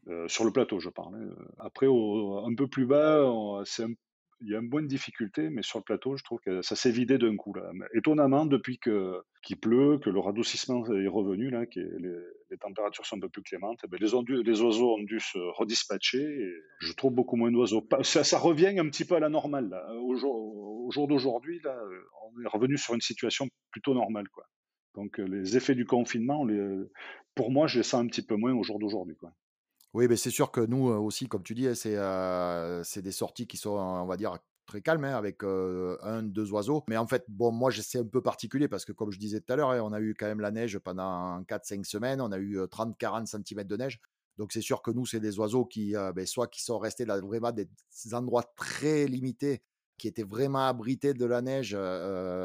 Hein. 0.10 0.27
sur 0.27 0.46
le 0.46 0.51
plateau, 0.51 0.80
je 0.80 0.89
parlais. 0.89 1.25
Après, 1.58 1.88
un 1.88 2.56
peu 2.56 2.68
plus 2.68 2.86
bas, 2.86 3.24
c'est 3.66 3.84
un 3.84 3.94
il 4.41 4.50
y 4.50 4.56
a 4.56 4.60
un 4.60 4.62
moins 4.62 4.84
difficulté, 4.84 5.50
mais 5.50 5.63
sur 5.63 5.79
le 5.79 5.84
plateau, 5.84 6.15
je 6.15 6.24
trouve 6.24 6.39
que 6.39 6.62
ça 6.62 6.75
s'est 6.75 6.91
vidé 6.91 7.17
d'un 7.17 7.36
coup. 7.36 7.53
Là. 7.53 7.72
Étonnamment, 7.94 8.46
depuis 8.46 8.77
que, 8.77 9.22
qu'il 9.41 9.60
pleut, 9.60 10.00
que 10.00 10.10
le 10.10 10.20
radoucissement 10.20 10.86
est 10.86 11.08
revenu, 11.08 11.50
là, 11.50 11.65
que 11.65 11.79
les, 11.79 12.58
températures 12.58 13.06
sont 13.06 13.17
un 13.17 13.20
peu 13.20 13.29
plus 13.29 13.44
clémentes, 13.44 13.79
eh 13.84 13.88
ben, 13.88 14.00
les, 14.00 14.62
oiseaux 14.62 14.96
ont 14.96 15.03
dû 15.03 15.20
se 15.20 15.38
redispatcher. 15.58 16.51
Je 16.79 16.94
trouve 16.94 17.13
beaucoup 17.13 17.36
moins 17.36 17.51
d'oiseaux. 17.51 17.88
Ça, 18.03 18.38
revient 18.38 18.79
un 18.79 18.89
petit 18.89 19.06
peu 19.06 19.15
à 19.15 19.20
la 19.20 19.29
normale. 19.29 19.70
Là. 19.70 19.94
Au 19.96 20.15
jour, 20.15 20.91
jour 20.91 21.08
d'aujourd'hui, 21.08 21.62
on 21.65 22.41
est 22.41 22.48
revenu 22.48 22.77
sur 22.77 22.94
une 22.94 23.01
situation 23.01 23.48
plutôt 23.72 23.94
normale. 23.94 24.25
Donc 24.96 25.17
les 25.17 25.58
effets 25.58 25.75
du 25.75 25.86
confinement, 25.86 26.46
pour 27.36 27.51
moi, 27.51 27.67
je 27.67 27.79
les 27.79 27.84
sens 27.84 28.03
un 28.03 28.08
petit 28.08 28.24
peu 28.24 28.36
moins 28.36 28.53
au 28.53 28.63
jour 28.63 28.79
d'aujourd'hui. 28.79 29.15
Oui, 29.98 30.08
mais 30.08 30.16
c'est 30.16 30.30
sûr 30.30 30.51
que 30.51 30.62
nous 30.62 30.89
aussi, 30.89 31.27
comme 31.27 31.42
tu 31.42 31.56
dis, 31.56 31.68
hein, 31.68 31.74
c'est 32.84 33.01
des 33.01 33.12
sorties 33.12 33.48
qui 33.48 33.58
sont, 33.58 33.72
on 33.72 34.06
va 34.06 34.16
dire, 34.16 34.38
très 34.68 34.80
calmes, 34.80 35.04
hein, 35.04 35.16
avec 35.16 35.42
un, 35.44 36.22
deux 36.22 36.51
oiseaux. 36.51 36.84
Mais 36.88 36.98
en 36.98 37.08
fait, 37.08 37.25
bon, 37.27 37.51
moi, 37.51 37.72
c'est 37.72 37.98
un 37.98 38.06
peu 38.06 38.22
particulier 38.22 38.68
parce 38.68 38.86
que, 38.86 38.92
comme 38.92 39.12
je 39.12 39.18
disais 39.18 39.42
tout 39.42 39.51
à 39.51 39.56
l'heure, 39.56 39.72
hein, 39.72 39.82
on 39.82 39.94
a 39.94 40.00
eu 40.00 40.13
quand 40.13 40.27
même 40.27 40.39
la 40.39 40.51
neige 40.51 40.77
pendant 40.77 41.42
4-5 41.46 41.84
semaines. 41.84 42.22
On 42.22 42.32
a 42.32 42.38
eu 42.38 42.60
30-40 42.60 43.25
cm 43.25 43.63
de 43.63 43.75
neige. 43.75 44.00
Donc, 44.38 44.51
c'est 44.51 44.62
sûr 44.62 44.84
que 44.84 44.92
nous, 44.92 45.08
c'est 45.08 45.20
des 45.20 45.39
oiseaux 45.39 45.66
qui, 45.66 45.96
ben, 46.13 46.27
soit 46.27 46.46
qui 46.46 46.62
sont 46.62 46.77
restés 46.77 47.06
là, 47.06 47.20
vraiment 47.20 47.51
des 47.51 47.68
endroits 48.13 48.54
très 48.56 49.08
limités 49.08 49.63
qui 49.98 50.08
étaient 50.08 50.24
vraiment 50.24 50.68
abrités 50.68 51.13
de 51.13 51.25
la 51.25 51.42
neige, 51.42 51.75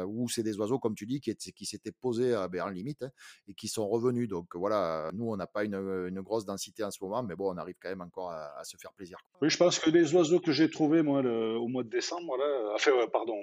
ou 0.07 0.29
c'est 0.29 0.43
des 0.43 0.57
oiseaux, 0.57 0.79
comme 0.79 0.95
tu 0.95 1.05
dis, 1.05 1.19
qui, 1.19 1.35
qui 1.35 1.65
s'étaient 1.65 1.91
posés 1.91 2.35
ben, 2.51 2.63
en 2.63 2.69
limite 2.69 3.03
hein, 3.03 3.11
et 3.47 3.53
qui 3.53 3.67
sont 3.67 3.87
revenus. 3.87 4.27
Donc 4.27 4.55
voilà, 4.55 5.11
nous, 5.13 5.29
on 5.29 5.37
n'a 5.37 5.47
pas 5.47 5.63
une, 5.63 6.21
grosse 6.21 6.45
densité 6.45 6.83
en 6.83 6.91
ce 6.91 7.03
moment, 7.03 7.21
mais 7.23 7.35
bon, 7.35 7.53
on 7.53 7.57
arrive 7.57 7.75
quand 7.81 7.89
même 7.89 8.01
encore 8.01 8.31
à, 8.31 8.63
se 8.63 8.77
faire 8.77 8.93
plaisir. 8.93 9.17
Oui, 9.41 9.49
je 9.49 9.57
pense 9.57 9.79
que 9.79 9.89
les 9.89 10.13
oiseaux 10.15 10.39
que 10.39 10.51
j'ai 10.51 10.69
trouvés, 10.69 11.01
moi, 11.01 11.21
au 11.21 11.67
mois 11.67 11.83
de 11.83 11.89
décembre, 11.89 12.37
enfin, 12.73 12.91
pardon, 13.11 13.35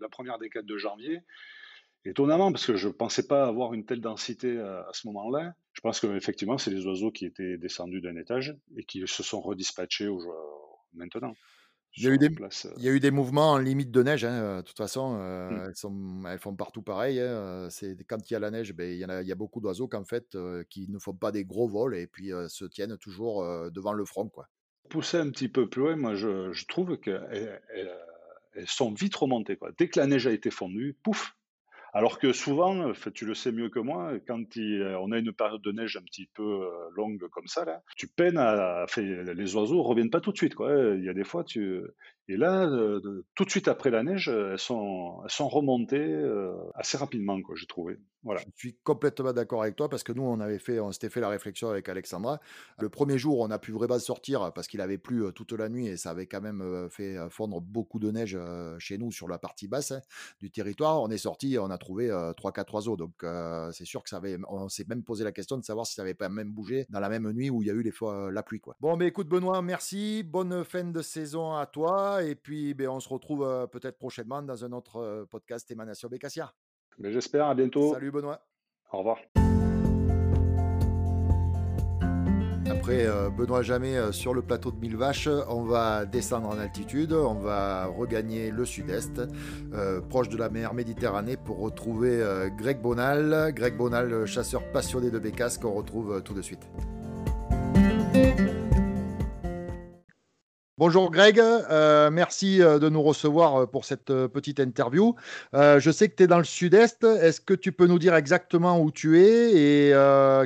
la 0.00 0.08
première 0.08 0.38
décade 0.38 0.66
de 0.66 0.76
janvier, 0.76 1.20
étonnamment, 2.04 2.50
parce 2.50 2.66
que 2.66 2.76
je 2.76 2.88
ne 2.88 2.92
pensais 2.92 3.26
pas 3.26 3.46
avoir 3.46 3.74
une 3.74 3.84
telle 3.84 4.00
densité 4.00 4.58
à, 4.58 4.88
ce 4.92 5.06
moment-là. 5.08 5.54
Je 5.72 5.80
pense 5.80 6.00
qu'effectivement, 6.00 6.58
c'est 6.58 6.70
des 6.70 6.86
oiseaux 6.86 7.10
qui 7.10 7.26
étaient 7.26 7.56
descendus 7.58 8.00
d'un 8.00 8.16
étage 8.16 8.56
et 8.76 8.84
qui 8.84 9.06
se 9.06 9.22
sont 9.22 9.40
redispatchés 9.40 10.08
maintenant. 10.94 11.34
Il 11.96 12.04
y, 12.04 12.06
a 12.08 12.10
eu 12.10 12.18
des, 12.18 12.30
il 12.78 12.82
y, 12.82 12.88
a 12.88 12.92
eu 12.92 13.00
des, 13.00 13.10
mouvements 13.10 13.50
en 13.50 13.58
limite 13.58 13.90
de 13.90 14.02
neige, 14.02 14.24
hein, 14.24 14.58
de 14.58 14.62
toute 14.62 14.78
façon, 14.78 15.14
mmh. 15.14 15.66
elles, 15.66 15.76
sont, 15.76 16.22
elles, 16.26 16.38
font 16.38 16.54
partout 16.54 16.80
pareil. 16.80 17.20
Hein, 17.20 17.68
c'est, 17.70 17.96
quand 18.08 18.30
il 18.30 18.32
y 18.32 18.36
a 18.36 18.40
la 18.40 18.50
neige, 18.50 18.72
ben, 18.72 18.90
il, 18.90 18.96
y 18.96 19.04
a, 19.04 19.20
il 19.20 19.28
y 19.28 19.32
a 19.32 19.34
beaucoup 19.34 19.60
d'oiseaux 19.60 19.88
qu'en 19.88 20.04
fait, 20.04 20.36
qui 20.70 20.88
ne 20.88 20.98
font 20.98 21.14
pas 21.14 21.32
des 21.32 21.44
gros 21.44 21.68
vols 21.68 21.96
et 21.96 22.06
puis 22.06 22.30
se 22.48 22.64
tiennent 22.64 22.96
toujours 22.96 23.44
devant 23.70 23.92
le 23.92 24.06
front. 24.06 24.28
Quoi. 24.28 24.48
Pousser 24.88 25.18
un 25.18 25.30
petit 25.30 25.48
peu 25.48 25.68
plus 25.68 25.82
loin, 25.82 25.96
moi 25.96 26.14
je, 26.14 26.52
je 26.52 26.66
trouve 26.66 26.96
qu'elles 26.98 27.60
elles 28.54 28.68
sont 28.68 28.92
vite 28.92 29.14
remontées. 29.14 29.56
Quoi. 29.56 29.70
Dès 29.76 29.88
que 29.88 30.00
la 30.00 30.06
neige 30.06 30.26
a 30.26 30.32
été 30.32 30.50
fondue, 30.50 30.96
pouf, 31.02 31.34
alors 31.92 32.18
que 32.18 32.32
souvent, 32.32 32.92
tu 33.14 33.26
le 33.26 33.34
sais 33.34 33.52
mieux 33.52 33.68
que 33.68 33.78
moi, 33.78 34.14
quand 34.26 34.42
on 34.56 35.12
a 35.12 35.18
une 35.18 35.32
période 35.32 35.60
de 35.60 35.72
neige 35.72 35.96
un 35.98 36.02
petit 36.02 36.26
peu 36.26 36.62
euh, 36.62 36.70
longue 36.96 37.28
comme 37.28 37.46
ça, 37.46 37.66
là, 37.66 37.82
tu 37.96 38.08
peines 38.08 38.38
à. 38.38 38.86
les 38.96 39.56
oiseaux 39.56 39.82
reviennent 39.82 40.10
pas 40.10 40.20
tout 40.20 40.32
de 40.32 40.36
suite. 40.38 40.54
Quoi. 40.54 40.72
Il 40.96 41.04
y 41.04 41.10
a 41.10 41.14
des 41.14 41.24
fois, 41.24 41.44
tu. 41.44 41.82
Et 42.28 42.36
là, 42.36 42.70
tout 43.34 43.44
de 43.44 43.50
suite 43.50 43.66
après 43.66 43.90
la 43.90 44.02
neige, 44.02 44.28
elles 44.28 44.58
sont, 44.58 45.22
elles 45.24 45.46
remontées 45.46 45.98
euh, 45.98 46.54
assez 46.74 46.96
rapidement, 46.96 47.40
quoi, 47.42 47.56
j'ai 47.56 47.66
trouvé. 47.66 47.98
Voilà. 48.22 48.40
Je 48.40 48.46
suis 48.56 48.76
complètement 48.84 49.32
d'accord 49.32 49.62
avec 49.62 49.74
toi 49.74 49.88
parce 49.88 50.04
que 50.04 50.12
nous, 50.12 50.22
on 50.22 50.38
avait 50.38 50.60
fait, 50.60 50.78
on 50.78 50.92
s'était 50.92 51.08
fait 51.08 51.20
la 51.20 51.28
réflexion 51.28 51.68
avec 51.68 51.88
Alexandra. 51.88 52.38
Le 52.78 52.88
premier 52.88 53.18
jour, 53.18 53.40
on 53.40 53.50
a 53.50 53.58
pu 53.58 53.72
vraiment 53.72 53.98
sortir 53.98 54.52
parce 54.54 54.68
qu'il 54.68 54.80
avait 54.80 54.98
plu 54.98 55.24
euh, 55.24 55.32
toute 55.32 55.50
la 55.52 55.68
nuit 55.68 55.88
et 55.88 55.96
ça 55.96 56.10
avait 56.10 56.26
quand 56.26 56.40
même 56.40 56.88
fait 56.90 57.16
fondre 57.30 57.60
beaucoup 57.60 57.98
de 57.98 58.12
neige 58.12 58.38
chez 58.78 58.98
nous 58.98 59.10
sur 59.10 59.26
la 59.26 59.38
partie 59.38 59.66
basse 59.66 59.90
hein, 59.90 60.00
du 60.40 60.52
territoire. 60.52 61.02
On 61.02 61.10
est 61.10 61.18
sorti, 61.18 61.56
on 61.58 61.70
a 61.70 61.78
trouvé 61.78 62.10
3-4 62.10 62.74
oiseaux. 62.74 62.96
Donc, 62.96 63.24
c'est 63.72 63.84
sûr 63.84 64.04
que 64.04 64.08
ça 64.08 64.18
avait. 64.18 64.38
On 64.48 64.68
s'est 64.68 64.86
même 64.88 65.02
posé 65.02 65.24
la 65.24 65.32
question 65.32 65.56
de 65.58 65.64
savoir 65.64 65.86
si 65.86 65.94
ça 65.94 66.02
avait 66.02 66.14
pas 66.14 66.28
même 66.28 66.52
bougé 66.52 66.86
dans 66.90 67.00
la 67.00 67.08
même 67.08 67.30
nuit 67.32 67.50
où 67.50 67.62
il 67.62 67.66
y 67.66 67.70
a 67.70 67.74
eu 67.74 67.82
les 67.82 67.90
fois 67.90 68.30
la 68.30 68.44
pluie. 68.44 68.60
Quoi. 68.60 68.76
Bon, 68.80 68.96
mais 68.96 69.08
écoute, 69.08 69.28
Benoît, 69.28 69.60
merci. 69.62 70.22
Bonne 70.22 70.62
fin 70.64 70.84
de 70.84 71.02
saison 71.02 71.54
à 71.54 71.66
toi. 71.66 72.11
Et 72.20 72.34
puis, 72.34 72.74
ben, 72.74 72.88
on 72.88 73.00
se 73.00 73.08
retrouve 73.08 73.68
peut-être 73.70 73.98
prochainement 73.98 74.42
dans 74.42 74.64
un 74.64 74.72
autre 74.72 75.26
podcast 75.30 75.70
Émanation 75.70 76.08
Bécassia. 76.08 76.52
Mais 76.98 77.12
j'espère. 77.12 77.46
À 77.46 77.54
bientôt. 77.54 77.94
Salut, 77.94 78.10
Benoît. 78.10 78.40
Au 78.92 78.98
revoir. 78.98 79.18
Après 82.72 83.06
euh, 83.06 83.28
Benoît 83.28 83.62
Jamais 83.62 83.96
euh, 83.96 84.12
sur 84.12 84.34
le 84.34 84.42
plateau 84.42 84.70
de 84.70 84.76
Mille 84.76 84.96
Vaches, 84.96 85.28
on 85.48 85.62
va 85.62 86.06
descendre 86.06 86.48
en 86.48 86.58
altitude, 86.58 87.12
on 87.12 87.34
va 87.34 87.86
regagner 87.86 88.50
le 88.50 88.64
sud-est, 88.64 89.20
euh, 89.74 90.00
proche 90.00 90.28
de 90.28 90.36
la 90.36 90.48
mer 90.48 90.72
Méditerranée, 90.72 91.36
pour 91.36 91.60
retrouver 91.60 92.24
Greg 92.56 92.80
Bonal. 92.80 93.52
Greg 93.54 93.76
Bonal, 93.76 94.26
chasseur 94.26 94.62
passionné 94.72 95.10
de 95.10 95.18
bécasse, 95.18 95.58
qu'on 95.58 95.72
retrouve 95.72 96.22
tout 96.22 96.34
de 96.34 96.42
suite. 96.42 96.66
Bonjour 100.84 101.12
Greg, 101.12 101.38
euh, 101.38 102.10
merci 102.10 102.60
euh, 102.60 102.80
de 102.80 102.88
nous 102.88 103.02
recevoir 103.02 103.54
euh, 103.54 103.66
pour 103.66 103.84
cette 103.84 104.06
petite 104.06 104.58
interview. 104.58 105.14
je 105.52 105.90
sais 105.92 106.08
que 106.08 106.16
tu 106.16 106.24
es 106.24 106.26
dans 106.26 106.38
le 106.38 106.44
sud-est. 106.44 107.04
Est-ce 107.04 107.40
que 107.40 107.54
tu 107.54 107.70
peux 107.70 107.86
nous 107.86 108.00
dire 108.00 108.16
exactement 108.16 108.80
où 108.80 108.90
tu 108.90 109.20
es 109.20 109.52
et 109.52 109.92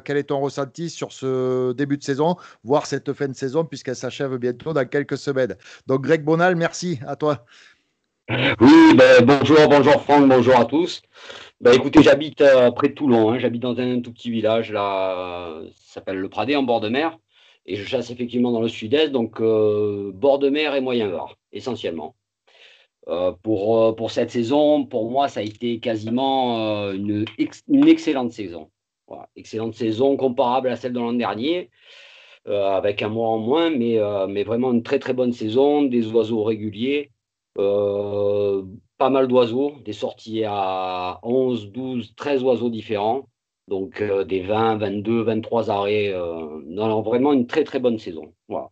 quel 0.05 0.19
est 0.19 0.25
ton 0.25 0.39
ressenti 0.41 0.91
sur 0.91 1.11
ce 1.11 1.73
début 1.73 1.97
de 1.97 2.03
saison, 2.03 2.37
voire 2.65 2.85
cette 2.85 3.15
fin 3.15 3.29
de 3.29 3.33
saison, 3.33 3.65
puisqu'elle 3.65 3.97
s'achève 3.97 4.37
bientôt 4.37 4.75
dans 4.75 4.87
quelques 4.87 5.17
semaines? 5.17 5.57
Donc 5.87 6.03
Greg 6.03 6.23
Bonal, 6.23 6.55
merci 6.55 7.01
à 7.07 7.17
toi. 7.17 7.47
Oui, 8.29 8.95
ben, 8.95 9.25
bonjour, 9.25 9.67
bonjour 9.71 10.03
Franck, 10.03 10.29
bonjour 10.29 10.61
à 10.61 10.67
tous. 10.67 11.01
Ben, 11.63 11.73
écoutez, 11.73 12.03
j'habite 12.03 12.45
près 12.75 12.89
de 12.89 12.93
Toulon, 12.93 13.31
hein. 13.31 13.39
j'habite 13.39 13.63
dans 13.63 13.79
un 13.79 14.03
tout 14.03 14.13
petit 14.13 14.31
village 14.31 14.71
là, 14.71 15.63
s'appelle 15.87 16.19
le 16.19 16.29
Pradé 16.29 16.57
en 16.57 16.63
bord 16.63 16.83
de 16.83 16.91
mer. 16.91 17.19
Et 17.67 17.77
je 17.77 17.85
chasse 17.85 18.11
effectivement 18.11 18.53
dans 18.53 18.61
le 18.61 18.69
sud-est, 18.69 19.11
donc 19.11 19.41
euh, 19.41 20.13
bord 20.15 20.39
de 20.39 20.49
mer 20.49 20.75
et 20.75 20.81
moyen 20.81 21.09
Var, 21.09 21.37
essentiellement. 21.53 22.15
Euh, 23.09 23.33
pour, 23.43 23.79
euh, 23.79 23.93
pour 23.93 24.11
cette 24.11 24.31
saison, 24.31 24.85
pour 24.85 25.11
moi, 25.11 25.29
ça 25.29 25.41
a 25.41 25.43
été 25.43 25.81
quasiment 25.81 26.93
une, 26.93 27.25
excellente 27.69 28.33
saison. 28.33 28.71
excellente 29.35 29.75
saison 29.75 30.17
comparable 30.17 30.69
à 30.69 30.77
celle 30.77 30.93
de 30.93 31.01
l'an 31.01 31.13
dernier, 31.13 31.71
avec 32.47 33.03
un 33.03 33.09
mois 33.09 33.31
en 33.31 33.39
moins, 33.39 33.71
mais, 33.71 33.99
mais 34.29 34.45
vraiment 34.45 34.73
une 34.73 34.85
très 34.85 35.01
très 35.01 35.13
bonne 35.13 35.33
saison, 35.33 35.83
des 35.83 36.07
oiseaux 36.13 36.45
réguliers, 36.45 37.11
pas 37.55 39.11
mal 39.11 39.27
d'oiseaux, 39.27 39.75
des 39.85 39.93
sorties 39.93 40.45
à 40.47 41.19
11, 41.25 41.73
12, 41.73 42.15
13 42.15 42.45
oiseaux 42.45 42.71
différents. 42.71 43.29
Donc 43.69 44.01
euh, 44.01 44.25
des 44.25 44.43
20, 44.43 44.77
22, 44.77 45.23
23 45.23 45.71
arrêts. 45.71 46.13
Euh, 46.13 46.61
non, 46.67 47.03
vraiment 47.03 47.33
une 47.33 47.47
très 47.47 47.65
très 47.65 47.81
bonne 47.81 47.99
saison. 47.99 48.33
Voilà. 48.49 48.71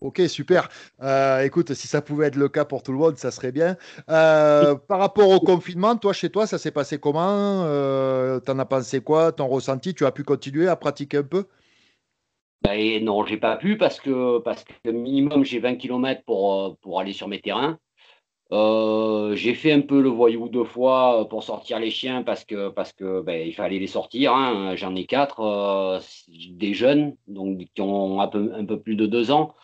Ok, 0.00 0.20
super. 0.26 0.68
Euh, 1.02 1.42
écoute, 1.42 1.74
si 1.74 1.86
ça 1.86 2.02
pouvait 2.02 2.26
être 2.26 2.36
le 2.36 2.48
cas 2.48 2.64
pour 2.64 2.82
tout 2.82 2.90
le 2.90 2.98
monde, 2.98 3.16
ça 3.16 3.30
serait 3.30 3.52
bien. 3.52 3.76
par 4.06 4.98
rapport 4.98 5.30
au 5.30 5.38
confinement, 5.38 5.96
toi, 5.96 6.12
chez 6.12 6.28
toi, 6.28 6.46
ça 6.48 6.58
s'est 6.58 6.72
passé 6.72 6.98
comment? 6.98 7.62
T'en 8.40 8.58
as 8.58 8.64
pensé 8.64 9.00
quoi? 9.00 9.30
Ton 9.30 9.46
ressenti? 9.46 9.94
Tu 9.94 10.04
as 10.04 10.10
pu 10.10 10.24
continuer 10.24 10.66
à 10.66 10.74
pratiquer 10.74 11.18
un 11.18 11.22
peu? 11.22 11.46
Ben, 12.62 13.04
Non, 13.04 13.24
j'ai 13.24 13.36
pas 13.36 13.56
pu 13.56 13.76
parce 13.76 14.00
que, 14.00 14.38
parce 14.40 14.64
que 14.64 14.90
minimum, 14.90 15.44
j'ai 15.44 15.60
20 15.60 15.76
km 15.76 16.22
pour, 16.24 16.76
pour 16.78 16.98
aller 16.98 17.12
sur 17.12 17.28
mes 17.28 17.40
terrains. 17.40 17.78
Euh, 18.52 19.34
j'ai 19.34 19.54
fait 19.54 19.72
un 19.72 19.80
peu 19.80 20.02
le 20.02 20.10
voyou 20.10 20.48
deux 20.48 20.64
fois 20.64 21.26
pour 21.30 21.42
sortir 21.42 21.78
les 21.78 21.90
chiens 21.90 22.22
parce 22.22 22.44
que 22.44 22.68
parce 22.68 22.92
que 22.92 23.22
ben, 23.22 23.46
il 23.46 23.54
fallait 23.54 23.78
les 23.78 23.86
sortir. 23.86 24.34
Hein. 24.34 24.76
J'en 24.76 24.94
ai 24.94 25.06
quatre, 25.06 25.40
euh, 25.40 26.00
des 26.50 26.74
jeunes, 26.74 27.16
donc 27.28 27.58
qui 27.74 27.80
ont 27.80 28.20
un 28.20 28.28
peu, 28.28 28.52
un 28.54 28.66
peu 28.66 28.78
plus 28.78 28.94
de 28.94 29.06
deux 29.06 29.30
ans, 29.30 29.54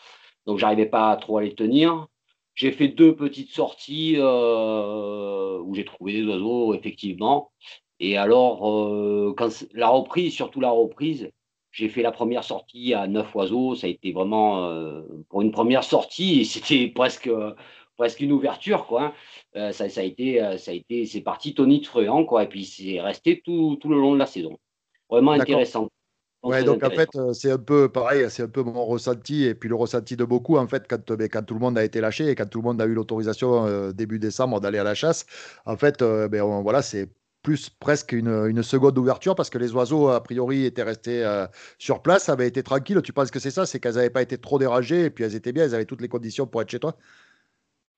donc 0.47 0.59
j'arrivais 0.59 0.87
pas 0.87 1.15
trop 1.17 1.39
à 1.39 1.43
les 1.43 1.55
tenir. 1.55 2.07
J'ai 2.55 2.73
fait 2.73 2.89
deux 2.89 3.15
petites 3.15 3.51
sorties 3.51 4.15
euh, 4.19 5.61
où 5.61 5.75
j'ai 5.75 5.85
trouvé 5.85 6.15
des 6.15 6.25
oiseaux 6.25 6.75
effectivement. 6.75 7.51
Et 8.01 8.17
alors 8.17 8.61
quand 9.37 9.67
la 9.75 9.89
reprise, 9.89 10.35
surtout 10.35 10.61
la 10.61 10.71
reprise, 10.71 11.31
j'ai 11.73 11.89
fait 11.89 12.03
la 12.03 12.13
première 12.13 12.45
sortie 12.45 12.95
à 12.95 13.07
neuf 13.07 13.35
oiseaux. 13.35 13.75
Ça 13.75 13.87
a 13.87 13.91
été 13.91 14.13
vraiment 14.13 15.03
pour 15.29 15.43
une 15.43 15.53
première 15.53 15.85
sortie, 15.85 16.45
c'était 16.47 16.89
presque 16.89 17.31
presque 17.99 18.21
une 18.21 18.33
ouverture, 18.33 18.87
quoi. 18.87 19.03
Hein. 19.03 19.13
Euh, 19.57 19.73
ça, 19.73 19.89
ça, 19.91 20.01
a 20.01 20.05
été, 20.05 20.43
euh, 20.43 20.57
ça 20.57 20.71
a 20.71 20.75
été, 20.75 21.05
c'est 21.05 21.21
parti 21.21 21.53
tonitruant, 21.53 22.25
quoi. 22.25 22.45
Et 22.45 22.49
puis 22.49 22.65
c'est 22.65 23.01
resté 23.01 23.43
tout, 23.45 23.77
tout, 23.81 23.91
le 23.91 23.97
long 23.97 24.15
de 24.15 24.19
la 24.19 24.27
saison. 24.27 24.57
Vraiment 25.11 25.33
intéressant. 25.33 25.89
Ouais, 26.45 26.63
donc 26.63 26.85
en 26.85 26.91
fait, 26.91 27.09
euh, 27.17 27.33
c'est 27.33 27.51
un 27.51 27.59
peu 27.59 27.89
pareil, 27.89 28.25
c'est 28.31 28.45
un 28.45 28.49
peu 28.49 28.63
mon 28.63 28.85
ressenti 28.85 29.45
et 29.45 29.57
puis 29.57 29.69
le 29.69 29.75
ressenti 29.75 30.17
de 30.17 30.25
beaucoup 30.25 30.57
en 30.57 30.69
fait 30.69 30.87
quand, 30.89 31.13
ben, 31.13 31.29
quand 31.29 31.43
tout 31.43 31.55
le 31.55 31.61
monde 31.61 31.77
a 31.77 31.83
été 31.83 32.01
lâché 32.01 32.29
et 32.29 32.37
quand 32.37 32.47
tout 32.47 32.59
le 32.59 32.65
monde 32.65 32.81
a 32.81 32.87
eu 32.87 32.95
l'autorisation 32.95 33.91
début 33.91 34.21
décembre 34.21 34.61
d'aller 34.61 34.79
à 34.79 34.85
la 34.85 34.95
chasse. 34.95 35.27
En 35.67 35.77
fait, 35.77 36.01
ben, 36.01 36.63
voilà, 36.63 36.81
c'est 36.81 37.09
plus 37.43 37.69
presque 37.69 38.13
une, 38.13 38.29
une, 38.29 38.63
seconde 38.63 38.97
ouverture 38.99 39.35
parce 39.35 39.51
que 39.51 39.59
les 39.59 39.73
oiseaux 39.73 40.09
a 40.09 40.23
priori 40.23 40.65
étaient 40.65 40.85
restés 40.85 41.27
sur 41.79 42.03
place, 42.03 42.29
avaient 42.29 42.47
été 42.47 42.63
tranquilles. 42.63 43.03
Tu 43.03 43.13
penses 43.13 43.33
que 43.33 43.41
c'est 43.41 43.51
ça, 43.51 43.67
c'est 43.67 43.81
qu'elles 43.81 43.97
n'avaient 43.97 44.09
pas 44.09 44.23
été 44.23 44.39
trop 44.39 44.61
dérangées 44.61 45.07
et 45.07 45.11
puis 45.11 45.25
elles 45.25 45.35
étaient 45.35 45.53
bien, 45.53 45.65
elles 45.65 45.75
avaient 45.75 45.87
toutes 45.87 46.03
les 46.03 46.09
conditions 46.09 46.47
pour 46.47 46.63
être 46.63 46.71
chez 46.71 46.79
toi? 46.79 46.97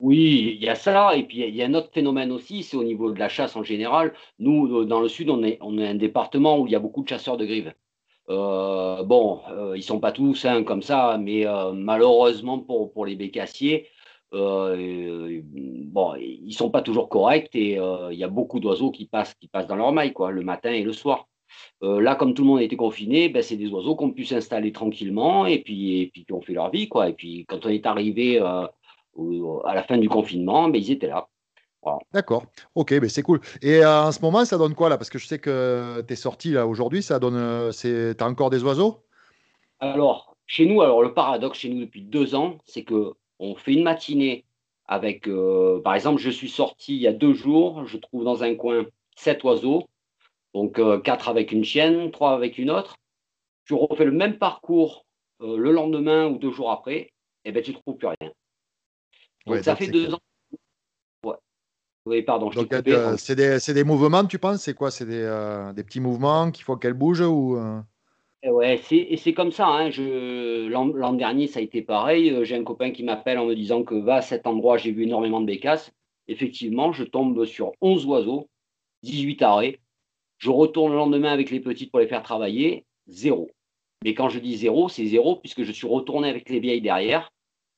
Oui, 0.01 0.57
il 0.59 0.65
y 0.65 0.69
a 0.69 0.75
ça, 0.75 1.15
et 1.15 1.25
puis 1.25 1.41
il 1.47 1.55
y 1.55 1.63
a 1.63 1.67
un 1.67 1.75
autre 1.75 1.91
phénomène 1.93 2.33
aussi, 2.33 2.63
c'est 2.63 2.77
au 2.77 2.85
niveau 2.85 3.13
de 3.13 3.19
la 3.19 3.29
chasse 3.29 3.55
en 3.55 3.63
général. 3.63 4.15
Nous, 4.39 4.85
dans 4.87 5.01
le 5.01 5.09
sud, 5.09 5.29
on 5.29 5.43
est, 5.43 5.59
on 5.61 5.77
est 5.79 5.87
un 5.87 5.95
département 5.95 6.59
où 6.59 6.67
il 6.67 6.73
y 6.73 6.75
a 6.77 6.79
beaucoup 6.79 7.03
de 7.03 7.09
chasseurs 7.09 7.37
de 7.37 7.45
grives. 7.45 7.75
Euh, 8.31 9.03
bon, 9.03 9.41
euh, 9.51 9.77
ils 9.77 9.83
sont 9.83 10.01
pas 10.01 10.13
tous 10.13 10.45
hein, 10.47 10.65
comme 10.65 10.83
ça, 10.83 11.19
mais 11.21 11.47
euh, 11.47 11.73
malheureusement 11.73 12.61
pour, 12.61 12.93
pour 12.93 13.05
les 13.05 13.17
bécassiers, 13.17 13.89
euh, 14.33 15.43
bon, 15.45 16.15
ils 16.15 16.53
sont 16.55 16.71
pas 16.71 16.83
toujours 16.83 17.09
corrects 17.09 17.55
et 17.55 17.73
il 18.11 18.19
y 18.19 18.25
a 18.25 18.29
beaucoup 18.29 18.61
d'oiseaux 18.61 18.91
qui 18.93 19.07
passent, 19.07 19.35
qui 19.35 19.49
passent 19.49 19.67
dans 19.67 19.77
leur 19.77 19.93
maille, 19.93 20.13
quoi, 20.13 20.31
le 20.31 20.43
matin 20.43 20.73
et 20.73 20.83
le 20.83 20.93
soir. 20.93 21.29
là, 21.83 22.15
comme 22.15 22.35
tout 22.35 22.43
le 22.43 22.49
monde 22.49 22.61
a 22.61 22.63
été 22.63 22.77
confiné, 22.77 23.29
ben, 23.29 23.43
c'est 23.43 23.57
des 23.57 23.69
oiseaux 23.71 23.97
qui 23.97 24.05
ont 24.05 24.13
pu 24.13 24.25
s'installer 24.25 24.73
tranquillement 24.73 25.47
et 25.47 25.59
puis, 25.59 26.03
et 26.03 26.07
puis 26.07 26.25
qui 26.25 26.33
ont 26.33 26.41
fait 26.41 26.55
leur 26.55 26.71
vie, 26.71 26.89
quoi. 26.89 27.09
Et 27.09 27.13
puis 27.15 27.45
quand 27.47 27.67
on 27.67 27.69
est 27.71 27.87
arrivé 27.87 28.41
à 29.65 29.75
la 29.75 29.83
fin 29.83 29.99
du 29.99 30.09
confinement, 30.09 30.69
mais 30.69 30.81
ils 30.81 30.93
étaient 30.93 31.09
là. 31.09 31.29
D'accord, 32.13 32.45
ok, 32.75 32.93
mais 33.01 33.09
c'est 33.09 33.23
cool. 33.23 33.41
Et 33.63 33.83
euh, 33.83 34.03
en 34.05 34.13
ce 34.13 34.21
moment, 34.21 34.45
ça 34.45 34.59
donne 34.59 34.75
quoi 34.75 34.89
là? 34.89 34.99
Parce 34.99 35.09
que 35.09 35.19
je 35.19 35.27
sais 35.27 35.39
que 35.39 36.03
tu 36.07 36.13
es 36.13 36.17
sorti 36.17 36.51
là 36.51 36.67
aujourd'hui, 36.67 37.03
ça 37.03 37.19
donne. 37.19 37.37
Euh, 37.37 37.73
c'est, 37.73 38.17
t'as 38.17 38.29
encore 38.29 38.51
des 38.51 38.63
oiseaux? 38.63 39.05
Alors, 39.79 40.37
chez 40.47 40.67
nous, 40.67 40.83
alors 40.83 41.03
le 41.03 41.15
paradoxe 41.15 41.59
chez 41.59 41.71
nous 41.71 41.81
depuis 41.81 42.03
deux 42.03 42.35
ans, 42.35 42.59
c'est 42.67 42.85
que 42.85 43.13
on 43.39 43.55
fait 43.55 43.73
une 43.73 43.83
matinée 43.83 44.45
avec, 44.87 45.27
euh, 45.27 45.81
par 45.81 45.95
exemple, 45.95 46.21
je 46.21 46.29
suis 46.29 46.51
sorti 46.51 46.97
il 46.97 47.01
y 47.01 47.07
a 47.07 47.13
deux 47.13 47.33
jours, 47.33 47.87
je 47.87 47.97
trouve 47.97 48.25
dans 48.25 48.43
un 48.43 48.55
coin 48.57 48.85
sept 49.17 49.43
oiseaux, 49.45 49.89
donc 50.53 50.81
quatre 51.03 51.29
avec 51.29 51.53
une 51.53 51.65
chienne, 51.65 52.11
trois 52.11 52.33
avec 52.33 52.59
une 52.59 52.71
autre. 52.71 52.97
Tu 53.65 53.73
refais 53.73 54.05
le 54.05 54.13
même 54.13 54.37
parcours 54.37 55.07
le 55.41 55.71
lendemain 55.73 56.27
ou 56.27 56.37
deux 56.37 56.51
jours 56.51 56.71
après, 56.71 56.97
et 56.97 57.13
eh 57.47 57.53
ben 57.53 57.63
tu 57.63 57.73
trouves 57.73 57.97
plus 57.97 58.09
rien 58.09 58.31
ça 59.63 59.77
fait 59.77 59.89
deux 59.89 60.15
ans. 60.15 60.21
Oui, 62.07 62.23
pardon. 62.23 62.51
Euh, 62.57 63.17
c'est 63.19 63.75
des, 63.75 63.85
mouvements, 63.85 64.25
tu 64.25 64.39
penses? 64.39 64.63
C'est 64.63 64.75
quoi? 64.75 64.91
C'est 64.91 65.05
des, 65.05 65.23
euh, 65.23 65.73
petits 65.75 66.01
mouvements 66.01 66.51
qu'il 66.51 66.65
faut 66.65 66.77
qu'elle 66.77 66.95
bouge 66.95 67.21
ou 67.21 67.57
euh? 67.57 67.81
eh 68.43 68.51
Ouais, 68.51 68.81
et 68.91 69.17
c'est 69.17 69.35
comme 69.35 69.53
ça. 69.53 69.67
Hein. 69.69 69.91
L'an 70.71 71.13
dernier, 71.13 71.47
ça 71.47 71.61
a 71.61 71.63
été 71.63 71.83
pareil. 71.83 72.45
J'ai 72.45 72.57
un 72.57 72.65
copain 72.65 72.91
qui 72.91 73.05
m'appelle 73.05 73.39
en 73.39 73.47
me 73.47 73.55
disant 73.55 73.83
que 73.83 73.95
va 73.95 74.17
à 74.17 74.23
cet 74.23 74.47
endroit, 74.47 74.79
j'ai 74.79 74.93
vu 74.93 75.03
énormément 75.03 75.41
de 75.41 75.47
bécasses. 75.47 75.93
Effectivement, 76.27 76.93
je 76.93 77.05
tombe 77.05 77.45
sur 77.45 77.73
11 77.81 78.07
oiseaux, 78.07 78.49
18 79.03 79.43
arrêts. 79.43 79.81
Je 80.39 80.51
retourne 80.51 80.93
le 80.93 80.97
lendemain 80.97 81.33
avec 81.33 81.51
les 81.51 81.61
petites 81.61 81.91
pour 81.91 82.01
les 82.01 82.07
faire 82.07 82.23
travailler, 82.23 82.87
zéro. 83.09 83.51
Mais 84.03 84.15
quand 84.15 84.31
je 84.31 84.39
dis 84.39 84.57
zéro, 84.57 84.89
c'est 84.89 85.05
zéro 85.05 85.37
puisque 85.37 85.65
je 85.65 85.73
suis 85.73 85.87
retourné 85.87 86.31
avec 86.31 86.49
les 86.49 86.61
vieilles 86.61 86.81
derrière 86.81 87.31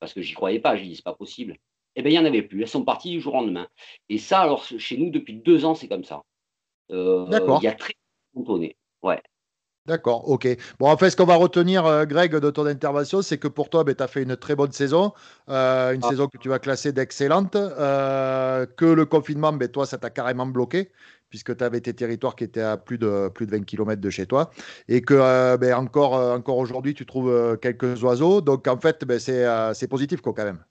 parce 0.03 0.15
que 0.15 0.21
j'y 0.21 0.35
croyais 0.35 0.59
pas, 0.59 0.75
j'ai 0.75 0.83
dit 0.83 0.97
c'est 0.97 1.05
pas 1.05 1.15
possible. 1.15 1.57
Eh 1.95 2.03
bien, 2.03 2.11
il 2.11 2.15
n'y 2.15 2.19
en 2.19 2.29
avait 2.29 2.43
plus. 2.43 2.63
Elles 2.63 2.69
sont 2.69 2.85
parties 2.85 3.13
du 3.13 3.21
jour 3.21 3.35
au 3.35 3.37
lendemain. 3.37 3.69
Et 4.09 4.19
ça, 4.19 4.41
alors, 4.41 4.65
chez 4.65 4.97
nous, 4.97 5.11
depuis 5.11 5.35
deux 5.35 5.65
ans, 5.65 5.77
c'est 5.77 5.87
comme 5.87 6.03
ça. 6.03 6.25
Euh, 6.91 7.25
D'accord. 7.27 7.61
Il 7.63 7.67
y 7.67 7.69
a 7.69 7.73
très 7.73 7.95
cantonné. 8.35 8.77
Ouais. 9.05 9.23
D'accord, 9.87 10.29
ok. 10.29 10.47
Bon, 10.79 10.89
en 10.89 10.97
fait, 10.97 11.11
ce 11.11 11.17
qu'on 11.17 11.25
va 11.25 11.35
retenir, 11.35 11.85
euh, 11.87 12.05
Greg, 12.05 12.37
de 12.37 12.51
ton 12.51 12.67
intervention, 12.67 13.21
c'est 13.21 13.39
que 13.39 13.49
pour 13.49 13.69
toi, 13.69 13.83
ben, 13.83 13.95
tu 13.97 14.03
as 14.03 14.07
fait 14.07 14.23
une 14.23 14.37
très 14.37 14.55
bonne 14.55 14.71
saison, 14.71 15.13
euh, 15.49 15.93
une 15.93 16.01
ah. 16.05 16.09
saison 16.09 16.29
que 16.29 16.39
tu 16.39 16.49
vas 16.49 16.61
classer 16.61 16.93
d'excellente, 16.93 17.53
que 17.55 18.85
le 18.85 19.05
confinement, 19.07 19.53
ben, 19.53 19.69
toi, 19.69 19.85
ça 19.85 19.99
t'a 19.99 20.11
carrément 20.11 20.47
bloqué, 20.47 20.93
puisque 21.33 21.57
tu 21.57 21.65
avais 21.65 21.81
tes 21.81 21.95
territoires 21.95 22.37
qui 22.37 22.45
étaient 22.45 22.61
à 22.61 22.77
plus 22.77 22.99
de, 22.99 23.29
plus 23.31 23.47
de 23.47 23.53
20 23.53 23.65
km 23.65 24.01
de 24.01 24.11
chez 24.11 24.27
toi, 24.27 24.51
et 24.87 25.01
que 25.01 25.15
euh, 25.15 25.57
ben, 25.57 25.75
encore, 25.75 26.15
euh, 26.15 26.37
encore 26.37 26.59
aujourd'hui, 26.59 26.93
tu 26.93 27.07
trouves 27.07 27.31
euh, 27.31 27.57
quelques 27.57 28.03
oiseaux. 28.05 28.43
Donc, 28.43 28.69
en 28.69 28.77
fait, 28.79 29.03
ben, 29.07 29.19
c'est 29.19 29.89
positif 29.89 30.21
quoi, 30.21 30.35
quand 30.35 30.45
même. 30.45 30.63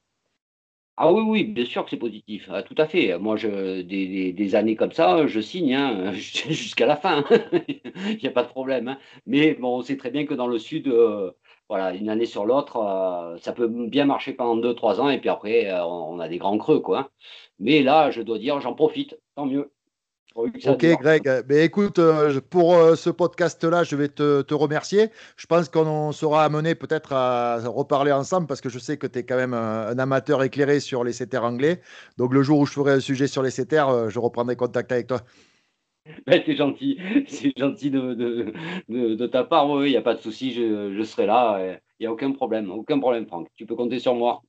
Ah 1.03 1.11
oui, 1.11 1.21
oui, 1.25 1.43
bien 1.45 1.65
sûr 1.65 1.83
que 1.83 1.89
c'est 1.89 1.97
positif, 1.97 2.47
ah, 2.51 2.61
tout 2.61 2.75
à 2.77 2.85
fait. 2.85 3.17
Moi, 3.17 3.35
je, 3.35 3.81
des, 3.81 4.55
années 4.55 4.75
comme 4.75 4.91
ça, 4.91 5.25
je 5.25 5.39
signe 5.39 5.73
hein, 5.73 6.11
jusqu'à 6.13 6.85
la 6.85 6.95
fin. 6.95 7.23
Il 8.07 8.19
n'y 8.21 8.27
a 8.27 8.31
pas 8.31 8.43
de 8.43 8.49
problème. 8.49 8.87
Hein. 8.87 8.99
Mais 9.25 9.55
bon, 9.55 9.79
on 9.79 9.81
sait 9.81 9.97
très 9.97 10.11
bien 10.11 10.27
que 10.27 10.35
dans 10.35 10.45
le 10.45 10.59
sud, 10.59 10.93
voilà, 11.69 11.95
une 11.95 12.07
année 12.09 12.27
sur 12.27 12.45
l'autre, 12.45 13.35
ça 13.41 13.51
peut 13.53 13.67
bien 13.67 14.05
marcher 14.05 14.33
pendant 14.33 14.55
2-3 14.61 14.99
ans 14.99 15.09
et 15.09 15.19
puis 15.19 15.29
après, 15.29 15.71
on 15.81 16.19
a 16.19 16.27
des 16.27 16.37
grands 16.37 16.57
creux. 16.59 16.81
Quoi. 16.81 16.99
Hein. 16.99 17.09
Mais 17.59 17.81
là, 17.81 18.11
je 18.11 18.21
dois 18.21 18.37
dire, 18.37 18.61
j'en 18.61 18.75
profite, 18.75 19.17
tant 19.35 19.47
mieux. 19.47 19.71
Ok, 20.35 20.85
Greg. 21.01 21.23
Mais 21.25 21.43
ben, 21.43 21.63
écoute, 21.63 21.99
euh, 21.99 22.39
pour 22.49 22.75
euh, 22.75 22.95
ce 22.95 23.09
podcast-là, 23.09 23.83
je 23.83 23.95
vais 23.95 24.07
te, 24.07 24.53
remercier. 24.53 25.09
Je 25.35 25.45
pense 25.45 25.67
qu'on 25.67 26.11
sera 26.13 26.45
amené 26.45 26.73
peut-être 26.73 27.13
à 27.13 27.59
reparler 27.65 28.11
ensemble 28.11 28.47
parce 28.47 28.61
que 28.61 28.69
je 28.69 28.79
sais 28.79 28.97
que 28.97 29.07
tu 29.07 29.19
es 29.19 29.23
quand 29.23 29.35
même 29.35 29.53
un, 29.53 29.97
amateur 29.99 30.41
éclairé 30.43 30.79
sur 30.79 31.03
les 31.03 31.11
CTR 31.11 31.43
anglais. 31.43 31.81
Donc, 32.17 32.33
le 32.33 32.43
jour 32.43 32.59
où 32.59 32.65
je 32.65 32.71
ferai 32.73 32.93
un 32.93 32.99
sujet 33.01 33.27
sur 33.27 33.43
les 33.43 33.51
CTR, 33.51 33.89
euh, 33.89 34.09
je 34.09 34.19
reprendrai 34.19 34.55
contact 34.55 34.91
avec 34.91 35.07
toi. 35.07 35.21
Ben, 36.25 36.41
c'est 36.45 36.55
gentil, 36.55 36.97
c'est 37.27 37.57
gentil 37.57 37.91
de, 37.91 39.25
ta 39.27 39.43
part. 39.43 39.69
Oui, 39.69 39.87
il 39.87 39.91
n'y 39.91 39.97
a 39.97 40.01
pas 40.01 40.15
de 40.15 40.21
souci, 40.21 40.53
je, 40.53 40.93
je 40.95 41.03
serai 41.03 41.25
là. 41.25 41.59
Il 41.99 42.03
n'y 42.03 42.07
a 42.07 42.11
aucun 42.11 42.31
problème, 42.31 42.71
aucun 42.71 42.99
problème, 42.99 43.27
Franck. 43.27 43.49
Tu 43.55 43.65
peux 43.65 43.75
compter 43.75 43.99
sur 43.99 44.15
moi. 44.15 44.41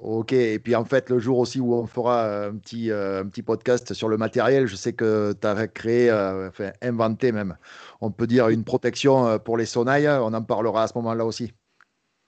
Ok, 0.00 0.34
et 0.34 0.58
puis 0.58 0.74
en 0.74 0.84
fait, 0.84 1.08
le 1.08 1.18
jour 1.18 1.38
aussi 1.38 1.58
où 1.58 1.74
on 1.74 1.86
fera 1.86 2.24
euh, 2.26 2.50
un 2.50 2.56
petit, 2.56 2.90
euh, 2.90 3.22
un 3.22 3.28
petit 3.28 3.42
podcast 3.42 3.94
sur 3.94 4.08
le 4.08 4.18
matériel, 4.18 4.66
je 4.66 4.76
sais 4.76 4.92
que 4.92 5.32
tu 5.40 5.46
as 5.46 5.66
créé, 5.68 6.10
euh, 6.10 6.48
enfin 6.48 6.72
inventé 6.82 7.32
même, 7.32 7.56
on 8.02 8.10
peut 8.10 8.26
dire 8.26 8.48
une 8.50 8.62
protection 8.62 9.38
pour 9.38 9.56
les 9.56 9.64
sonnailles. 9.64 10.08
On 10.08 10.34
en 10.34 10.42
parlera 10.42 10.82
à 10.82 10.86
ce 10.88 10.92
moment-là 10.96 11.24
aussi. 11.24 11.52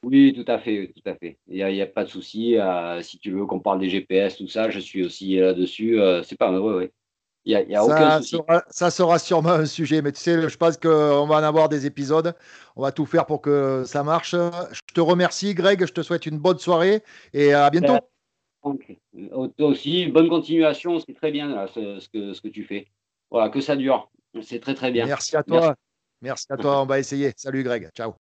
Oui, 0.03 0.33
tout 0.33 0.51
à 0.51 0.59
fait, 0.59 0.93
tout 0.97 1.11
à 1.11 1.15
fait. 1.17 1.39
Il 1.49 1.65
n'y 1.67 1.83
a, 1.83 1.87
pas 1.87 2.05
de 2.05 2.09
souci. 2.09 2.57
si 3.03 3.19
tu 3.19 3.33
veux 3.33 3.45
qu'on 3.45 3.61
parle 3.61 3.81
des 3.81 3.91
GPS, 3.91 4.37
tout 4.39 4.49
ça, 4.49 4.71
je 4.71 4.79
suis 4.79 5.05
aussi 5.05 5.37
là-dessus. 5.37 6.01
c'est 6.23 6.39
pas, 6.39 6.51
ça, 7.49 8.23
Sera, 8.23 8.65
ça 8.69 8.91
sera 8.91 9.19
sûrement 9.19 9.51
un 9.51 9.67
sujet, 9.67 10.03
mais 10.03 10.13
tu 10.13 10.21
sais, 10.21 10.49
je 10.49 10.57
pense 10.57 10.77
qu'on 10.77 11.27
va 11.27 11.37
en 11.37 11.43
avoir 11.43 11.69
des 11.69 11.87
épisodes. 11.87 12.35
On 12.77 12.83
va 12.83 12.93
tout 12.93 13.07
faire 13.07 13.27
pour 13.27 13.41
que 13.41 13.85
ça 13.85 14.03
marche. 14.03 14.33
Je 14.33 14.95
te 14.95 15.01
remercie, 15.01 15.55
Greg. 15.55 15.85
Je 15.87 15.93
te 15.93 16.03
souhaite 16.03 16.27
une 16.27 16.39
bonne 16.39 16.59
soirée 16.59 17.03
et 17.33 17.53
à 17.53 17.71
bientôt. 17.71 17.97
Euh, 18.65 19.49
toi 19.57 19.69
aussi, 19.69 20.07
bonne 20.07 20.29
continuation. 20.29 20.99
C'est 21.01 21.15
très 21.15 21.31
bien 21.31 21.67
ce, 21.75 22.09
que, 22.09 22.33
ce 22.33 22.41
que 22.41 22.49
tu 22.49 22.65
fais. 22.65 22.87
Voilà, 23.31 23.51
que 23.51 23.61
ça 23.61 23.77
dure. 23.77 24.11
C'est 24.43 24.61
très, 24.61 24.75
très 24.75 24.91
bien. 24.91 25.07
Merci 25.07 25.37
à 25.37 25.43
toi. 25.43 25.75
Merci 26.21 26.47
à 26.51 26.57
toi. 26.57 26.83
On 26.83 26.87
va 26.87 26.99
essayer. 26.99 27.33
Salut, 27.37 27.63
Greg. 27.63 27.91
Ciao. 27.95 28.15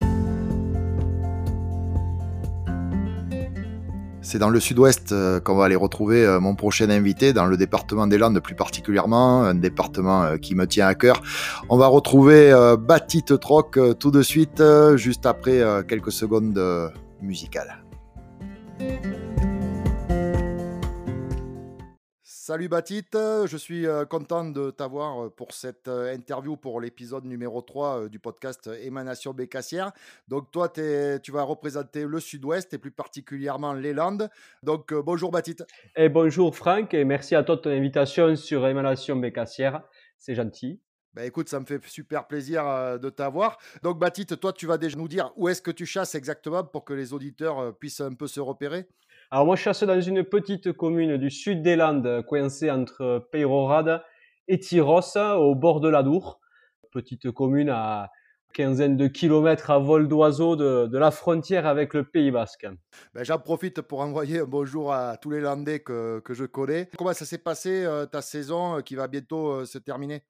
C'est 4.25 4.39
dans 4.39 4.49
le 4.49 4.59
sud-ouest 4.59 5.11
euh, 5.11 5.39
qu'on 5.39 5.55
va 5.55 5.65
aller 5.65 5.75
retrouver 5.75 6.25
euh, 6.25 6.39
mon 6.39 6.55
prochain 6.55 6.89
invité, 6.89 7.31
dans 7.31 7.45
le 7.45 7.57
département 7.57 8.07
des 8.07 8.17
Landes 8.17 8.39
plus 8.39 8.55
particulièrement, 8.55 9.43
un 9.43 9.53
département 9.53 10.23
euh, 10.23 10.38
qui 10.38 10.55
me 10.55 10.65
tient 10.65 10.88
à 10.88 10.95
cœur. 10.95 11.21
On 11.69 11.77
va 11.77 11.85
retrouver 11.85 12.51
Batite 12.79 13.39
Troc 13.39 13.77
tout 13.99 14.09
de 14.09 14.23
suite, 14.23 14.63
juste 14.95 15.27
après 15.27 15.61
quelques 15.88 16.11
secondes 16.11 16.59
musicales. 17.21 17.83
Salut 22.47 22.69
Batit, 22.69 23.08
je 23.12 23.58
suis 23.58 23.88
euh, 23.88 24.05
content 24.05 24.45
de 24.45 24.69
t'avoir 24.69 25.19
euh, 25.19 25.29
pour 25.31 25.51
cette 25.51 25.88
euh, 25.88 26.13
interview 26.13 26.55
pour 26.55 26.79
l'épisode 26.79 27.25
numéro 27.25 27.60
3 27.60 28.08
du 28.08 28.19
podcast 28.19 28.69
Émanation 28.84 29.34
Bécassière. 29.34 29.91
Donc 30.27 30.51
toi, 30.51 30.69
tu 30.69 31.31
vas 31.31 31.41
représenter 31.41 32.05
le 32.05 32.19
sud-ouest 32.19 32.71
et 32.75 32.77
plus 32.77 32.91
particulièrement 32.91 33.73
les 33.73 33.93
Landes. 33.93 34.29
Donc 34.62 34.93
bonjour 34.93 35.31
Batit. 35.31 35.55
Et 35.95 36.08
bonjour 36.08 36.55
Franck 36.55 36.93
et 36.93 37.03
merci 37.03 37.34
à 37.34 37.41
toi 37.41 37.55
de 37.55 37.62
ton 37.62 37.71
invitation 37.71 38.36
sur 38.36 38.67
Émanation 38.67 39.15
Bécassière. 39.15 39.81
C'est 40.19 40.36
gentil. 40.36 40.79
Ben 41.15 41.23
écoute, 41.23 41.49
ça 41.49 41.60
me 41.60 41.65
fait 41.65 41.84
super 41.88 42.27
plaisir 42.27 42.99
de 42.99 43.10
t'avoir. 43.10 43.58
Donc 43.81 43.97
Batit, 43.97 44.27
toi, 44.27 44.53
tu 44.53 44.67
vas 44.67 44.77
déjà 44.77 44.95
nous 44.95 45.08
dire 45.08 45.31
où 45.36 45.49
est-ce 45.49 45.63
que 45.63 45.71
tu 45.71 45.88
chasses 45.88 46.13
exactement 46.13 46.63
pour 46.63 46.86
que 46.86 46.93
les 46.93 47.12
auditeurs 47.12 47.75
puissent 47.75 48.01
un 48.01 48.13
peu 48.13 48.27
se 48.27 48.39
repérer? 48.39 48.86
Alors 49.31 49.45
moi, 49.45 49.55
je 49.55 49.61
chasse 49.63 49.83
dans 49.83 49.99
une 49.99 50.23
petite 50.23 50.71
commune 50.73 51.17
du 51.17 51.31
sud 51.31 51.61
des 51.63 51.75
Landes, 51.75 52.23
coincée 52.27 52.69
entre 52.69 53.27
Peyrorade 53.31 54.03
et 54.47 54.59
Tyros, 54.59 55.17
au 55.17 55.55
bord 55.55 55.79
de 55.79 55.89
l'Adour. 55.89 56.39
Petite 56.91 57.31
commune 57.31 57.69
à 57.69 58.11
quinzaine 58.53 58.95
de 58.95 59.07
kilomètres 59.07 59.71
à 59.71 59.79
vol 59.79 60.07
d'oiseau 60.07 60.55
de, 60.55 60.97
la 60.97 61.11
frontière 61.11 61.65
avec 61.65 61.93
le 61.93 62.05
Pays 62.05 62.31
Basque. 62.31 62.67
Ben, 63.13 63.23
J'en 63.23 63.39
profite 63.39 63.81
pour 63.81 63.99
envoyer 63.99 64.39
un 64.39 64.45
bonjour 64.45 64.93
à 64.93 65.17
tous 65.17 65.31
les 65.31 65.41
Landais 65.41 65.79
que, 65.79 66.19
que 66.19 66.33
je 66.33 66.45
connais. 66.45 66.89
Comment 66.97 67.13
ça 67.13 67.25
s'est 67.25 67.39
passé 67.39 67.83
euh, 67.83 68.05
ta 68.05 68.21
saison 68.21 68.77
euh, 68.77 68.81
qui 68.81 68.95
va 68.95 69.07
bientôt 69.07 69.49
euh, 69.49 69.65
se 69.65 69.77
terminer? 69.77 70.23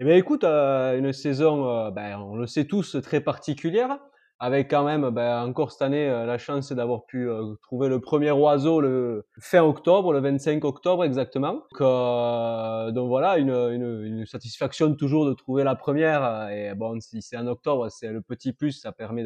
Eh 0.00 0.04
bien, 0.04 0.14
écoute, 0.14 0.44
une 0.44 1.12
saison, 1.12 1.90
ben, 1.90 2.18
on 2.18 2.36
le 2.36 2.46
sait 2.46 2.64
tous, 2.64 2.96
très 3.02 3.20
particulière 3.20 3.98
avec 4.42 4.68
quand 4.68 4.82
même 4.82 5.08
ben, 5.10 5.44
encore 5.44 5.70
cette 5.70 5.82
année 5.82 6.08
euh, 6.08 6.26
la 6.26 6.36
chance 6.36 6.72
d'avoir 6.72 7.06
pu 7.06 7.30
euh, 7.30 7.54
trouver 7.62 7.88
le 7.88 8.00
premier 8.00 8.32
oiseau 8.32 8.80
le 8.80 9.24
fin 9.38 9.62
octobre, 9.62 10.12
le 10.12 10.18
25 10.18 10.64
octobre 10.64 11.04
exactement. 11.04 11.52
Donc, 11.52 11.80
euh, 11.80 12.90
donc 12.90 13.06
voilà, 13.06 13.38
une, 13.38 13.50
une, 13.50 14.02
une, 14.04 14.26
satisfaction 14.26 14.96
toujours 14.96 15.26
de 15.26 15.32
trouver 15.32 15.62
la 15.62 15.76
première. 15.76 16.48
Et 16.50 16.74
bon, 16.74 16.98
si 17.00 17.22
c'est 17.22 17.36
en 17.36 17.46
octobre, 17.46 17.88
c'est 17.88 18.08
le 18.08 18.20
petit 18.20 18.52
plus, 18.52 18.72
ça 18.72 18.90
permet 18.90 19.24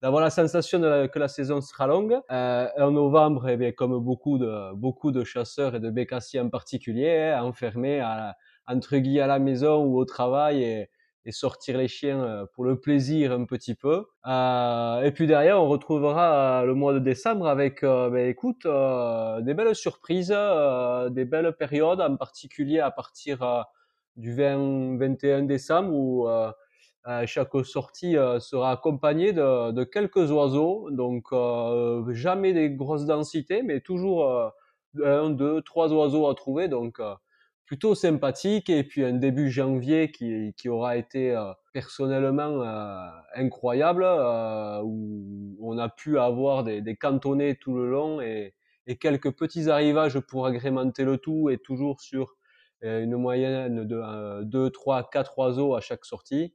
d'avoir 0.00 0.22
la 0.22 0.30
sensation 0.30 0.80
que 0.80 1.18
la 1.18 1.26
saison 1.26 1.60
sera 1.60 1.88
longue. 1.88 2.20
Euh, 2.30 2.68
en 2.78 2.92
novembre, 2.92 3.48
eh 3.48 3.56
bien, 3.56 3.72
comme 3.72 3.98
beaucoup 3.98 4.38
de 4.38 4.72
beaucoup 4.74 5.10
de 5.10 5.24
chasseurs 5.24 5.74
et 5.74 5.80
de 5.80 5.90
bécassiers 5.90 6.38
en 6.38 6.50
particulier, 6.50 7.32
hein, 7.34 7.42
enfermés 7.42 7.98
à, 7.98 8.36
entre 8.68 8.96
guillemets 8.96 9.22
à 9.22 9.26
la 9.26 9.40
maison 9.40 9.84
ou 9.86 9.98
au 9.98 10.04
travail 10.04 10.86
et 11.24 11.32
sortir 11.32 11.78
les 11.78 11.88
chiens 11.88 12.22
euh, 12.22 12.46
pour 12.52 12.64
le 12.64 12.78
plaisir 12.78 13.32
un 13.32 13.44
petit 13.44 13.74
peu. 13.74 14.06
Euh, 14.26 15.02
et 15.02 15.12
puis 15.12 15.26
derrière, 15.26 15.62
on 15.62 15.68
retrouvera 15.68 16.62
euh, 16.62 16.66
le 16.66 16.74
mois 16.74 16.92
de 16.92 16.98
décembre 16.98 17.46
avec, 17.46 17.82
ben, 17.82 18.28
écoute, 18.28 18.66
des 18.66 19.54
belles 19.54 19.74
surprises, 19.74 20.34
des 21.10 21.24
belles 21.24 21.52
périodes, 21.58 22.00
en 22.00 22.16
particulier 22.16 22.80
à 22.80 22.90
partir 22.90 23.66
du 24.16 24.34
20-21 24.34 25.46
décembre 25.46 25.92
où 25.92 26.28
chaque 27.26 27.50
sortie 27.64 28.14
sera 28.40 28.72
accompagnée 28.72 29.32
de, 29.32 29.72
de, 29.72 29.84
quelques 29.84 30.30
oiseaux, 30.30 30.90
donc 30.90 31.32
jamais 32.14 32.52
des 32.52 32.70
grosses 32.70 33.06
densités, 33.06 33.62
mais 33.62 33.80
toujours 33.80 34.52
un, 35.02 35.30
deux, 35.30 35.62
trois 35.62 35.92
oiseaux 35.92 36.28
à 36.28 36.34
trouver, 36.34 36.68
donc 36.68 37.00
plutôt 37.72 37.94
sympathique 37.94 38.68
et 38.68 38.84
puis 38.84 39.02
un 39.02 39.14
début 39.14 39.50
janvier 39.50 40.10
qui, 40.10 40.52
qui 40.58 40.68
aura 40.68 40.98
été 40.98 41.34
euh, 41.34 41.54
personnellement 41.72 42.62
euh, 42.62 43.08
incroyable 43.34 44.04
euh, 44.04 44.82
où 44.84 45.56
on 45.58 45.78
a 45.78 45.88
pu 45.88 46.18
avoir 46.18 46.64
des, 46.64 46.82
des 46.82 46.96
cantonnés 46.96 47.56
tout 47.56 47.74
le 47.74 47.90
long 47.90 48.20
et, 48.20 48.52
et, 48.86 48.98
quelques 48.98 49.30
petits 49.30 49.70
arrivages 49.70 50.20
pour 50.20 50.44
agrémenter 50.44 51.04
le 51.04 51.16
tout 51.16 51.48
et 51.48 51.56
toujours 51.56 52.02
sur 52.02 52.36
une 52.82 53.16
moyenne 53.16 53.86
de 53.86 54.42
2, 54.42 54.68
3, 54.68 55.08
4 55.08 55.38
oiseaux 55.38 55.74
à 55.74 55.80
chaque 55.80 56.04
sortie. 56.04 56.54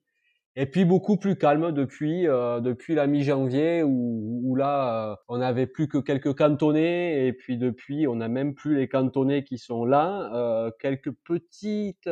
Et 0.59 0.65
puis 0.65 0.85
beaucoup 0.85 1.17
plus 1.17 1.35
calme 1.35 1.71
depuis 1.71 2.27
euh, 2.27 2.59
depuis 2.61 2.95
la 2.95 3.05
mi-janvier 3.05 3.83
où, 3.83 4.55
là 4.55 5.11
euh, 5.11 5.15
on 5.27 5.37
n'avait 5.37 5.67
plus 5.67 5.87
que 5.87 5.99
quelques 5.99 6.35
cantonnés 6.35 7.27
et 7.27 7.33
puis 7.33 7.59
depuis 7.59 8.07
on 8.07 8.15
n'a 8.15 8.27
même 8.27 8.55
plus 8.55 8.75
les 8.75 8.89
cantonnés 8.89 9.43
qui 9.43 9.59
sont 9.59 9.85
là. 9.85 10.31
Euh, 10.33 10.71
quelques 10.79 11.11
petites 11.11 12.09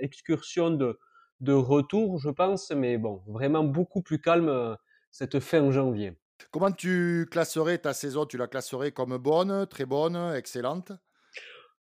excursions 0.00 0.70
de 0.70 0.98
de 1.40 1.52
retour, 1.52 2.18
je 2.18 2.30
pense, 2.30 2.70
mais 2.70 2.96
bon, 2.96 3.22
vraiment 3.26 3.64
beaucoup 3.64 4.00
plus 4.00 4.20
calme 4.20 4.76
cette 5.10 5.38
fin 5.40 5.70
janvier. 5.70 6.16
Comment 6.52 6.70
tu 6.70 7.26
classerais 7.30 7.78
ta 7.78 7.92
saison? 7.92 8.24
Tu 8.24 8.38
la 8.38 8.46
classerais 8.46 8.92
comme 8.92 9.18
bonne, 9.18 9.66
très 9.66 9.84
bonne, 9.84 10.16
excellente? 10.34 10.92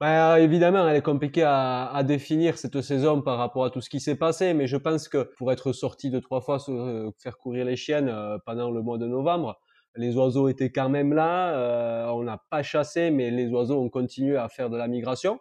Bah, 0.00 0.40
évidemment, 0.40 0.88
elle 0.88 0.96
est 0.96 1.02
compliquée 1.02 1.42
à, 1.42 1.92
à, 1.92 2.02
définir 2.02 2.56
cette 2.56 2.80
saison 2.80 3.20
par 3.20 3.36
rapport 3.36 3.66
à 3.66 3.70
tout 3.70 3.82
ce 3.82 3.90
qui 3.90 4.00
s'est 4.00 4.16
passé, 4.16 4.54
mais 4.54 4.66
je 4.66 4.78
pense 4.78 5.08
que 5.08 5.30
pour 5.36 5.52
être 5.52 5.74
sorti 5.74 6.08
de 6.08 6.18
trois 6.20 6.40
fois 6.40 6.56
euh, 6.70 7.10
faire 7.18 7.36
courir 7.36 7.66
les 7.66 7.76
chiennes 7.76 8.08
euh, 8.08 8.38
pendant 8.46 8.70
le 8.70 8.80
mois 8.80 8.96
de 8.96 9.06
novembre, 9.06 9.60
les 9.96 10.16
oiseaux 10.16 10.48
étaient 10.48 10.72
quand 10.72 10.88
même 10.88 11.12
là. 11.12 11.54
Euh, 11.54 12.06
on 12.12 12.22
n'a 12.22 12.42
pas 12.48 12.62
chassé, 12.62 13.10
mais 13.10 13.30
les 13.30 13.48
oiseaux 13.50 13.78
ont 13.78 13.90
continué 13.90 14.38
à 14.38 14.48
faire 14.48 14.70
de 14.70 14.78
la 14.78 14.88
migration. 14.88 15.38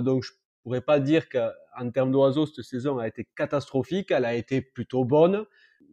donc 0.00 0.22
je 0.22 0.30
pourrais 0.62 0.80
pas 0.80 0.98
dire 0.98 1.28
qu'en 1.28 1.90
termes 1.90 2.10
d'oiseaux, 2.10 2.46
cette 2.46 2.64
saison 2.64 2.98
a 2.98 3.06
été 3.06 3.28
catastrophique. 3.36 4.10
Elle 4.10 4.24
a 4.24 4.34
été 4.34 4.62
plutôt 4.62 5.04
bonne. 5.04 5.44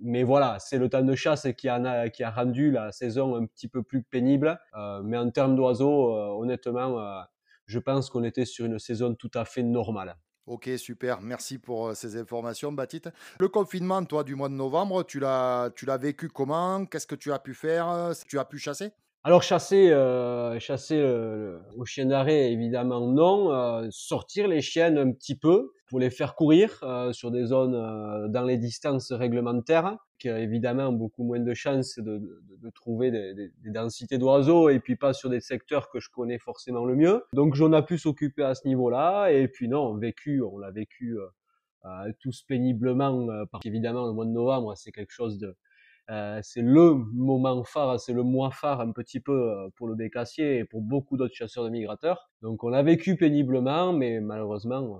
Mais 0.01 0.23
voilà, 0.23 0.59
c'est 0.59 0.77
le 0.77 0.87
temps 0.87 1.03
de 1.03 1.15
chasse 1.15 1.45
qui 1.57 1.67
a, 1.67 2.09
qui 2.09 2.23
a 2.23 2.31
rendu 2.31 2.71
la 2.71 2.93
saison 2.93 3.35
un 3.35 3.45
petit 3.45 3.67
peu 3.67 3.83
plus 3.83 4.01
pénible. 4.01 4.57
mais 5.03 5.17
en 5.17 5.29
termes 5.29 5.57
d'oiseaux, 5.57 6.13
honnêtement, 6.39 7.25
je 7.71 7.79
pense 7.79 8.09
qu'on 8.09 8.23
était 8.23 8.45
sur 8.45 8.65
une 8.65 8.79
saison 8.79 9.15
tout 9.15 9.31
à 9.33 9.45
fait 9.45 9.63
normale. 9.63 10.17
Ok, 10.45 10.69
super. 10.77 11.21
Merci 11.21 11.57
pour 11.57 11.87
euh, 11.87 11.93
ces 11.93 12.17
informations, 12.17 12.71
Baptiste. 12.73 13.09
Le 13.39 13.47
confinement, 13.47 14.03
toi, 14.03 14.23
du 14.23 14.35
mois 14.35 14.49
de 14.49 14.55
novembre, 14.55 15.03
tu 15.03 15.19
l'as, 15.19 15.71
tu 15.75 15.85
l'as 15.85 15.97
vécu 15.97 16.27
comment? 16.27 16.85
Qu'est-ce 16.85 17.07
que 17.07 17.15
tu 17.15 17.31
as 17.31 17.39
pu 17.39 17.53
faire? 17.53 18.11
Tu 18.27 18.37
as 18.37 18.45
pu 18.45 18.57
chasser? 18.57 18.91
Alors 19.23 19.43
chasser, 19.43 19.91
euh, 19.91 20.59
chasser 20.59 20.97
euh, 20.97 21.59
au 21.77 21.85
chien 21.85 22.07
d'arrêt, 22.07 22.51
évidemment 22.51 23.07
non. 23.07 23.53
Euh, 23.53 23.87
sortir 23.91 24.47
les 24.47 24.61
chiennes 24.61 24.97
un 24.97 25.11
petit 25.11 25.37
peu 25.37 25.71
pour 25.91 25.99
les 25.99 26.09
faire 26.09 26.35
courir 26.35 26.79
euh, 26.83 27.11
sur 27.11 27.29
des 27.29 27.45
zones 27.45 27.75
euh, 27.75 28.29
dans 28.29 28.43
les 28.43 28.57
distances 28.57 29.11
réglementaires, 29.11 29.97
qui 30.19 30.29
a 30.29 30.39
évidemment 30.39 30.93
beaucoup 30.93 31.23
moins 31.23 31.41
de 31.41 31.53
chances 31.53 31.99
de, 31.99 32.17
de, 32.17 32.57
de 32.63 32.69
trouver 32.69 33.11
des, 33.11 33.33
des, 33.33 33.51
des 33.61 33.71
densités 33.71 34.17
d'oiseaux 34.17 34.69
et 34.69 34.79
puis 34.79 34.95
pas 34.95 35.11
sur 35.11 35.29
des 35.29 35.41
secteurs 35.41 35.89
que 35.89 35.99
je 35.99 36.09
connais 36.09 36.39
forcément 36.39 36.85
le 36.85 36.95
mieux. 36.95 37.23
Donc 37.33 37.55
j'en 37.55 37.73
ai 37.73 37.83
pu 37.83 37.97
s'occuper 37.97 38.43
à 38.43 38.55
ce 38.55 38.65
niveau-là. 38.69 39.31
Et 39.33 39.49
puis 39.49 39.67
non, 39.67 39.93
vécu, 39.97 40.41
on 40.41 40.57
l'a 40.57 40.71
vécu 40.71 41.17
tous 42.19 42.43
péniblement, 42.43 43.27
parce 43.51 43.61
qu'évidemment 43.61 44.05
le 44.07 44.13
mois 44.13 44.25
de 44.25 44.31
novembre 44.31 44.73
c'est 44.77 44.91
quelque 44.91 45.11
chose 45.11 45.39
de 45.39 45.55
euh, 46.09 46.39
c'est 46.43 46.61
le 46.61 46.93
moment 46.93 47.63
phare, 47.63 47.99
c'est 47.99 48.13
le 48.13 48.23
mois 48.23 48.51
phare 48.51 48.81
un 48.81 48.91
petit 48.91 49.19
peu 49.19 49.51
euh, 49.51 49.69
pour 49.75 49.87
le 49.87 49.95
bécassier 49.95 50.57
et 50.59 50.65
pour 50.65 50.81
beaucoup 50.81 51.15
d'autres 51.15 51.35
chasseurs 51.35 51.63
de 51.63 51.69
migrateurs. 51.69 52.29
Donc 52.41 52.63
on 52.63 52.69
l'a 52.69 52.83
vécu 52.83 53.15
péniblement, 53.15 53.93
mais 53.93 54.19
malheureusement, 54.19 54.97
euh, 54.97 54.99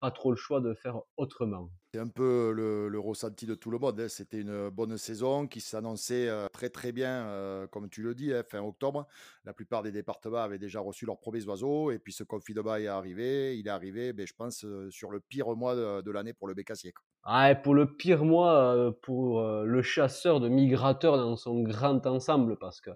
pas 0.00 0.10
trop 0.10 0.30
le 0.30 0.36
choix 0.36 0.60
de 0.60 0.72
faire 0.74 1.00
autrement. 1.16 1.70
C'est 1.92 2.00
un 2.00 2.08
peu 2.08 2.52
le, 2.52 2.98
ressenti 2.98 3.46
de 3.46 3.54
tout 3.54 3.70
le 3.70 3.78
monde. 3.78 4.00
Hein. 4.00 4.08
C'était 4.08 4.40
une 4.40 4.70
bonne 4.70 4.96
saison 4.96 5.46
qui 5.46 5.60
s'annonçait 5.60 6.28
euh, 6.28 6.46
très 6.52 6.70
très 6.70 6.92
bien, 6.92 7.26
euh, 7.26 7.66
comme 7.66 7.88
tu 7.88 8.02
le 8.02 8.14
dis, 8.14 8.32
hein, 8.32 8.42
fin 8.48 8.62
octobre. 8.62 9.06
La 9.44 9.52
plupart 9.52 9.82
des 9.82 9.92
départements 9.92 10.38
avaient 10.38 10.58
déjà 10.58 10.80
reçu 10.80 11.04
leurs 11.04 11.18
premiers 11.18 11.44
oiseaux 11.46 11.90
et 11.90 11.98
puis 11.98 12.12
ce 12.12 12.24
confinement 12.24 12.76
est 12.76 12.86
arrivé. 12.86 13.58
Il 13.58 13.66
est 13.66 13.70
arrivé, 13.70 14.12
ben, 14.12 14.26
je 14.26 14.34
pense, 14.34 14.64
euh, 14.64 14.88
sur 14.90 15.10
le 15.10 15.20
pire 15.20 15.48
mois 15.56 15.74
de, 15.74 16.10
l'année 16.10 16.32
pour 16.32 16.48
le 16.48 16.54
bécassier. 16.54 16.94
Ah, 17.24 17.54
pour 17.54 17.74
le 17.74 17.94
pire 17.96 18.24
mois 18.24 18.94
pour 19.02 19.42
le 19.42 19.82
chasseur 19.82 20.40
de 20.40 20.48
migrateurs 20.48 21.18
dans 21.18 21.36
son 21.36 21.60
grand 21.62 22.06
ensemble, 22.06 22.56
parce 22.58 22.80
que 22.80 22.90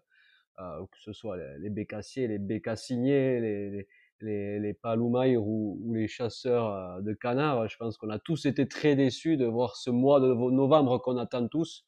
que 0.57 0.99
ce 1.01 1.13
soit 1.13 1.37
les, 1.59 1.71
bécassiers, 1.71 2.29
les 2.29 2.39
bécassiniers, 2.39 3.41
les 3.41 3.71
les, 3.71 3.89
les 4.21 4.77
ou, 5.37 5.79
ou, 5.83 5.95
les 5.95 6.09
chasseurs 6.09 6.73
euh, 6.73 7.01
de 7.01 7.13
canards, 7.13 7.69
je 7.69 7.77
pense 7.77 7.97
qu'on 7.97 8.11
a 8.11 8.19
tous 8.19 8.47
été 8.47 8.67
très 8.69 8.97
déçus 8.97 9.37
de 9.37 9.47
voir 9.47 9.77
ce 9.77 9.91
mois 9.91 10.21
de 10.21 10.33
novembre 10.35 10.99
qu'on 10.99 11.17
attend 11.17 11.47
tous, 11.49 11.85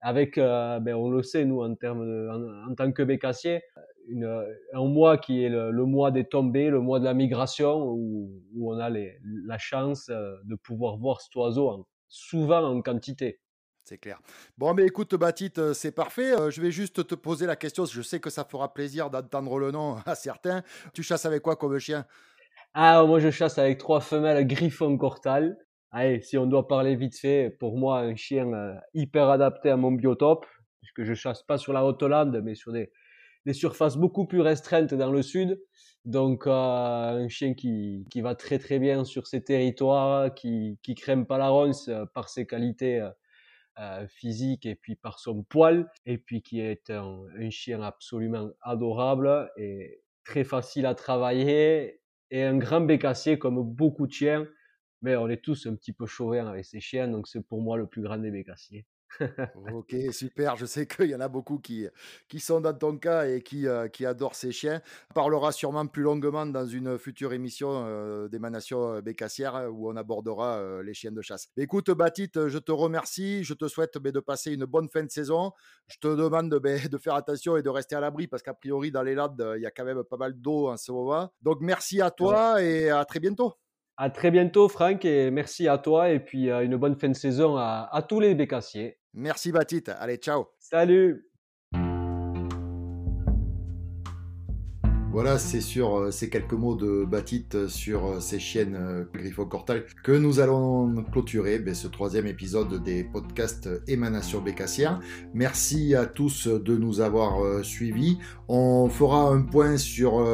avec, 0.00 0.38
euh, 0.38 0.78
ben 0.80 0.94
on 0.94 1.10
le 1.10 1.22
sait 1.22 1.44
nous 1.44 1.62
en 1.62 1.74
termes 1.74 2.06
de, 2.06 2.68
en, 2.68 2.74
tant 2.74 2.92
que 2.92 3.02
bécassier, 3.02 3.62
une, 4.08 4.44
un 4.72 4.84
mois 4.84 5.18
qui 5.18 5.42
est 5.42 5.48
le, 5.48 5.84
mois 5.84 6.10
des 6.10 6.24
tombées, 6.24 6.70
le 6.70 6.80
mois 6.80 7.00
de 7.00 7.04
la 7.04 7.14
migration, 7.14 7.90
où, 7.90 8.30
où 8.54 8.72
on 8.72 8.78
a 8.78 8.90
les, 8.90 9.18
la 9.46 9.58
chance 9.58 10.08
euh, 10.10 10.36
de 10.44 10.54
pouvoir 10.54 10.96
voir 10.96 11.20
cet 11.20 11.34
oiseau 11.36 11.86
souvent 12.08 12.62
en 12.62 12.82
quantité. 12.82 13.40
C'est 13.88 13.98
clair. 13.98 14.18
Bon, 14.58 14.74
mais 14.74 14.84
écoute, 14.84 15.14
Baptiste, 15.14 15.60
euh, 15.60 15.72
c'est 15.72 15.92
parfait. 15.92 16.32
Euh, 16.32 16.50
je 16.50 16.60
vais 16.60 16.72
juste 16.72 17.06
te 17.06 17.14
poser 17.14 17.46
la 17.46 17.54
question. 17.54 17.84
Je 17.84 18.02
sais 18.02 18.18
que 18.18 18.30
ça 18.30 18.44
fera 18.44 18.74
plaisir 18.74 19.10
d'entendre 19.10 19.60
le 19.60 19.70
nom 19.70 19.94
à 20.06 20.16
certains. 20.16 20.64
Tu 20.92 21.04
chasses 21.04 21.24
avec 21.24 21.40
quoi 21.40 21.54
comme 21.54 21.78
chien? 21.78 22.04
Ah, 22.74 23.04
moi, 23.04 23.20
je 23.20 23.30
chasse 23.30 23.58
avec 23.58 23.78
trois 23.78 24.00
femelles 24.00 24.44
Griffon 24.44 24.98
Cortal. 24.98 25.56
Allez, 25.92 26.20
si 26.20 26.36
on 26.36 26.46
doit 26.46 26.66
parler 26.66 26.96
vite 26.96 27.16
fait, 27.16 27.48
pour 27.60 27.78
moi, 27.78 28.00
un 28.00 28.16
chien 28.16 28.52
euh, 28.52 28.74
hyper 28.92 29.30
adapté 29.30 29.70
à 29.70 29.76
mon 29.76 29.92
biotope, 29.92 30.46
puisque 30.80 31.04
je 31.04 31.14
chasse 31.14 31.44
pas 31.44 31.56
sur 31.56 31.72
la 31.72 31.84
haute 31.84 32.02
lande, 32.02 32.40
mais 32.42 32.56
sur 32.56 32.72
des, 32.72 32.90
des 33.44 33.52
surfaces 33.52 33.96
beaucoup 33.96 34.26
plus 34.26 34.40
restreintes 34.40 34.94
dans 34.94 35.12
le 35.12 35.22
sud. 35.22 35.62
Donc 36.04 36.48
un 36.48 37.28
chien 37.28 37.54
qui, 37.54 38.04
qui 38.10 38.20
va 38.20 38.34
très 38.34 38.58
très 38.58 38.80
bien 38.80 39.04
sur 39.04 39.28
ses 39.28 39.44
territoires, 39.44 40.34
qui 40.34 40.78
qui 40.82 40.96
crème 40.96 41.24
pas 41.24 41.38
la 41.38 41.50
ronce 41.50 41.88
par 42.14 42.28
ses 42.28 42.46
qualités 42.46 43.08
physiques 44.08 44.66
et 44.66 44.74
puis 44.74 44.96
par 44.96 45.18
son 45.18 45.42
poil, 45.42 45.90
et 46.06 46.18
puis 46.18 46.42
qui 46.42 46.60
est 46.60 46.90
un, 46.90 47.24
un 47.38 47.50
chien 47.50 47.82
absolument 47.82 48.50
adorable 48.62 49.50
et 49.56 50.00
très 50.24 50.44
facile 50.44 50.86
à 50.86 50.94
travailler 50.94 52.00
et 52.30 52.42
un 52.42 52.58
grand 52.58 52.80
bécassier 52.80 53.38
comme 53.38 53.62
beaucoup 53.62 54.06
de 54.06 54.12
chiens. 54.12 54.46
Mais 55.02 55.16
on 55.16 55.28
est 55.28 55.42
tous 55.42 55.66
un 55.66 55.74
petit 55.74 55.92
peu 55.92 56.06
chauvins 56.06 56.46
avec 56.46 56.64
ces 56.64 56.80
chiens, 56.80 57.08
donc 57.08 57.28
c'est 57.28 57.42
pour 57.42 57.60
moi 57.60 57.76
le 57.76 57.86
plus 57.86 58.02
grand 58.02 58.18
des 58.18 58.30
bécassiers. 58.30 58.86
ok, 59.72 59.94
super. 60.10 60.56
Je 60.56 60.66
sais 60.66 60.86
qu'il 60.86 61.06
y 61.06 61.14
en 61.14 61.20
a 61.20 61.28
beaucoup 61.28 61.58
qui, 61.58 61.86
qui 62.28 62.40
sont 62.40 62.60
dans 62.60 62.74
ton 62.74 62.98
cas 62.98 63.26
et 63.26 63.42
qui, 63.42 63.66
euh, 63.66 63.88
qui 63.88 64.04
adorent 64.04 64.34
ces 64.34 64.52
chiens. 64.52 64.82
On 65.10 65.14
parlera 65.14 65.52
sûrement 65.52 65.86
plus 65.86 66.02
longuement 66.02 66.46
dans 66.46 66.66
une 66.66 66.98
future 66.98 67.32
émission 67.32 67.84
euh, 67.86 68.28
d'émanation 68.28 68.94
euh, 68.94 69.00
bécassière 69.00 69.68
où 69.72 69.90
on 69.90 69.96
abordera 69.96 70.82
les 70.82 70.94
chiens 70.94 71.12
de 71.12 71.22
chasse. 71.22 71.48
Écoute, 71.56 71.90
Batit, 71.90 72.30
je 72.34 72.58
te 72.58 72.72
remercie. 72.72 73.44
Je 73.44 73.54
te 73.54 73.68
souhaite 73.68 73.98
de 73.98 74.20
passer 74.20 74.52
une 74.52 74.64
bonne 74.64 74.88
fin 74.88 75.02
de 75.02 75.10
saison. 75.10 75.52
Je 75.88 75.96
te 75.98 76.08
demande 76.08 76.50
de 76.90 76.98
faire 76.98 77.14
attention 77.14 77.56
et 77.56 77.62
de 77.62 77.70
rester 77.70 77.96
à 77.96 78.00
l'abri 78.00 78.26
parce 78.26 78.42
qu'a 78.42 78.54
priori, 78.54 78.90
dans 78.90 79.02
les 79.02 79.14
Landes, 79.14 79.54
il 79.56 79.62
y 79.62 79.66
a 79.66 79.70
quand 79.70 79.84
même 79.84 80.02
pas 80.04 80.16
mal 80.16 80.34
d'eau 80.34 80.68
en 80.68 80.76
ce 80.76 80.92
moment. 80.92 81.30
Donc, 81.42 81.58
merci 81.60 82.00
à 82.00 82.10
toi 82.10 82.62
et 82.62 82.90
à 82.90 83.04
très 83.04 83.20
bientôt. 83.20 83.54
À 83.98 84.10
très 84.10 84.30
bientôt, 84.30 84.68
Franck, 84.68 85.06
et 85.06 85.30
merci 85.30 85.68
à 85.68 85.78
toi. 85.78 86.10
Et 86.10 86.20
puis, 86.20 86.50
une 86.50 86.76
bonne 86.76 86.96
fin 86.96 87.08
de 87.08 87.14
saison 87.14 87.56
à, 87.56 87.88
à 87.90 88.02
tous 88.02 88.20
les 88.20 88.34
bécassiers. 88.34 88.98
Merci, 89.14 89.52
Batit. 89.52 89.84
Allez, 89.98 90.16
ciao. 90.18 90.48
Salut. 90.58 91.26
Voilà, 95.16 95.38
c'est 95.38 95.62
sur 95.62 95.96
euh, 95.96 96.10
ces 96.10 96.28
quelques 96.28 96.52
mots 96.52 96.74
de 96.74 97.06
Batit 97.06 97.46
euh, 97.54 97.68
sur 97.68 98.04
euh, 98.04 98.20
ces 98.20 98.38
chiennes 98.38 99.06
Griffo 99.14 99.46
Cortal 99.46 99.86
que 100.04 100.12
nous 100.12 100.40
allons 100.40 101.04
clôturer 101.10 101.58
ben, 101.58 101.74
ce 101.74 101.88
troisième 101.88 102.26
épisode 102.26 102.82
des 102.82 103.02
podcasts 103.02 103.70
Émanation 103.88 104.42
Bécassière. 104.42 105.00
Merci 105.32 105.94
à 105.94 106.04
tous 106.04 106.48
de 106.48 106.76
nous 106.76 107.00
avoir 107.00 107.64
suivis. 107.64 108.18
On 108.48 108.88
fera 108.88 109.28
un 109.28 109.42
point 109.42 109.76
sur 109.76 110.24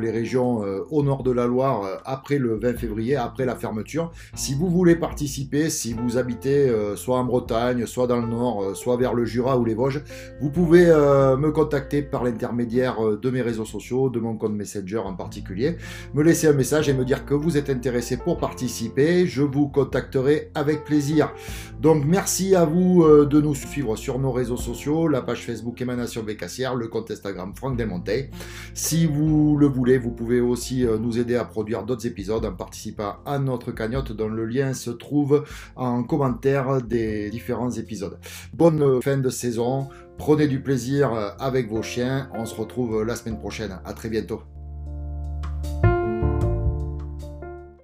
les 0.00 0.10
régions 0.10 0.62
au 0.90 1.02
nord 1.02 1.22
de 1.22 1.30
la 1.30 1.46
Loire 1.46 2.00
après 2.04 2.38
le 2.38 2.56
20 2.56 2.76
février, 2.78 3.16
après 3.16 3.44
la 3.44 3.54
fermeture. 3.54 4.10
Si 4.34 4.54
vous 4.54 4.68
voulez 4.68 4.96
participer, 4.96 5.70
si 5.70 5.92
vous 5.92 6.16
habitez 6.16 6.72
soit 6.96 7.18
en 7.18 7.24
Bretagne, 7.24 7.86
soit 7.86 8.06
dans 8.06 8.20
le 8.20 8.26
nord, 8.26 8.76
soit 8.76 8.96
vers 8.96 9.14
le 9.14 9.24
Jura 9.24 9.58
ou 9.58 9.64
les 9.64 9.74
Vosges, 9.74 10.02
vous 10.40 10.50
pouvez 10.50 10.86
me 10.86 11.50
contacter 11.50 12.02
par 12.02 12.24
l'intermédiaire 12.24 12.96
de 13.16 13.30
mes 13.30 13.42
réseaux 13.42 13.64
sociaux, 13.64 14.10
de 14.10 14.18
mon 14.18 14.36
compte 14.36 14.52
Messenger 14.52 14.98
en 14.98 15.14
particulier, 15.14 15.76
me 16.14 16.22
laisser 16.22 16.48
un 16.48 16.52
message 16.52 16.88
et 16.88 16.92
me 16.92 17.04
dire 17.04 17.24
que 17.24 17.34
vous 17.34 17.56
êtes 17.56 17.70
intéressé 17.70 18.16
pour 18.16 18.38
participer. 18.38 19.26
Je 19.26 19.42
vous 19.42 19.68
contacterai 19.68 20.50
avec 20.54 20.84
plaisir. 20.84 21.32
Donc 21.80 22.04
merci 22.04 22.54
à 22.54 22.64
vous 22.64 23.02
euh, 23.02 23.26
de 23.26 23.40
nous 23.40 23.54
suivre 23.54 23.96
sur 23.96 24.18
nos 24.18 24.32
réseaux 24.32 24.56
sociaux, 24.56 25.08
la 25.08 25.22
page 25.22 25.44
Facebook 25.44 25.80
Émanation 25.80 26.22
Bécassière, 26.22 26.74
le 26.74 26.88
compte 26.88 27.10
Instagram 27.10 27.54
Franck 27.60 27.76
Delmonteil. 27.76 28.30
Si 28.72 29.04
vous 29.04 29.58
le 29.58 29.66
voulez, 29.66 29.98
vous 29.98 30.12
pouvez 30.12 30.40
aussi 30.40 30.86
euh, 30.86 30.96
nous 30.96 31.18
aider 31.18 31.36
à 31.36 31.44
produire 31.44 31.84
d'autres 31.84 32.06
épisodes 32.06 32.42
en 32.46 32.54
participant 32.54 33.16
à 33.26 33.38
notre 33.38 33.70
cagnotte 33.70 34.12
dont 34.12 34.28
le 34.28 34.46
lien 34.46 34.72
se 34.72 34.90
trouve 34.90 35.44
en 35.76 36.02
commentaire 36.02 36.80
des 36.80 37.28
différents 37.28 37.70
épisodes. 37.70 38.18
Bonne 38.54 39.02
fin 39.02 39.18
de 39.18 39.28
saison. 39.28 39.88
Prenez 40.16 40.48
du 40.48 40.62
plaisir 40.62 41.12
euh, 41.12 41.28
avec 41.38 41.68
vos 41.68 41.82
chiens. 41.82 42.30
On 42.34 42.46
se 42.46 42.54
retrouve 42.54 43.02
la 43.04 43.14
semaine 43.14 43.38
prochaine. 43.38 43.78
À 43.84 43.92
très 43.92 44.08
bientôt. 44.08 44.40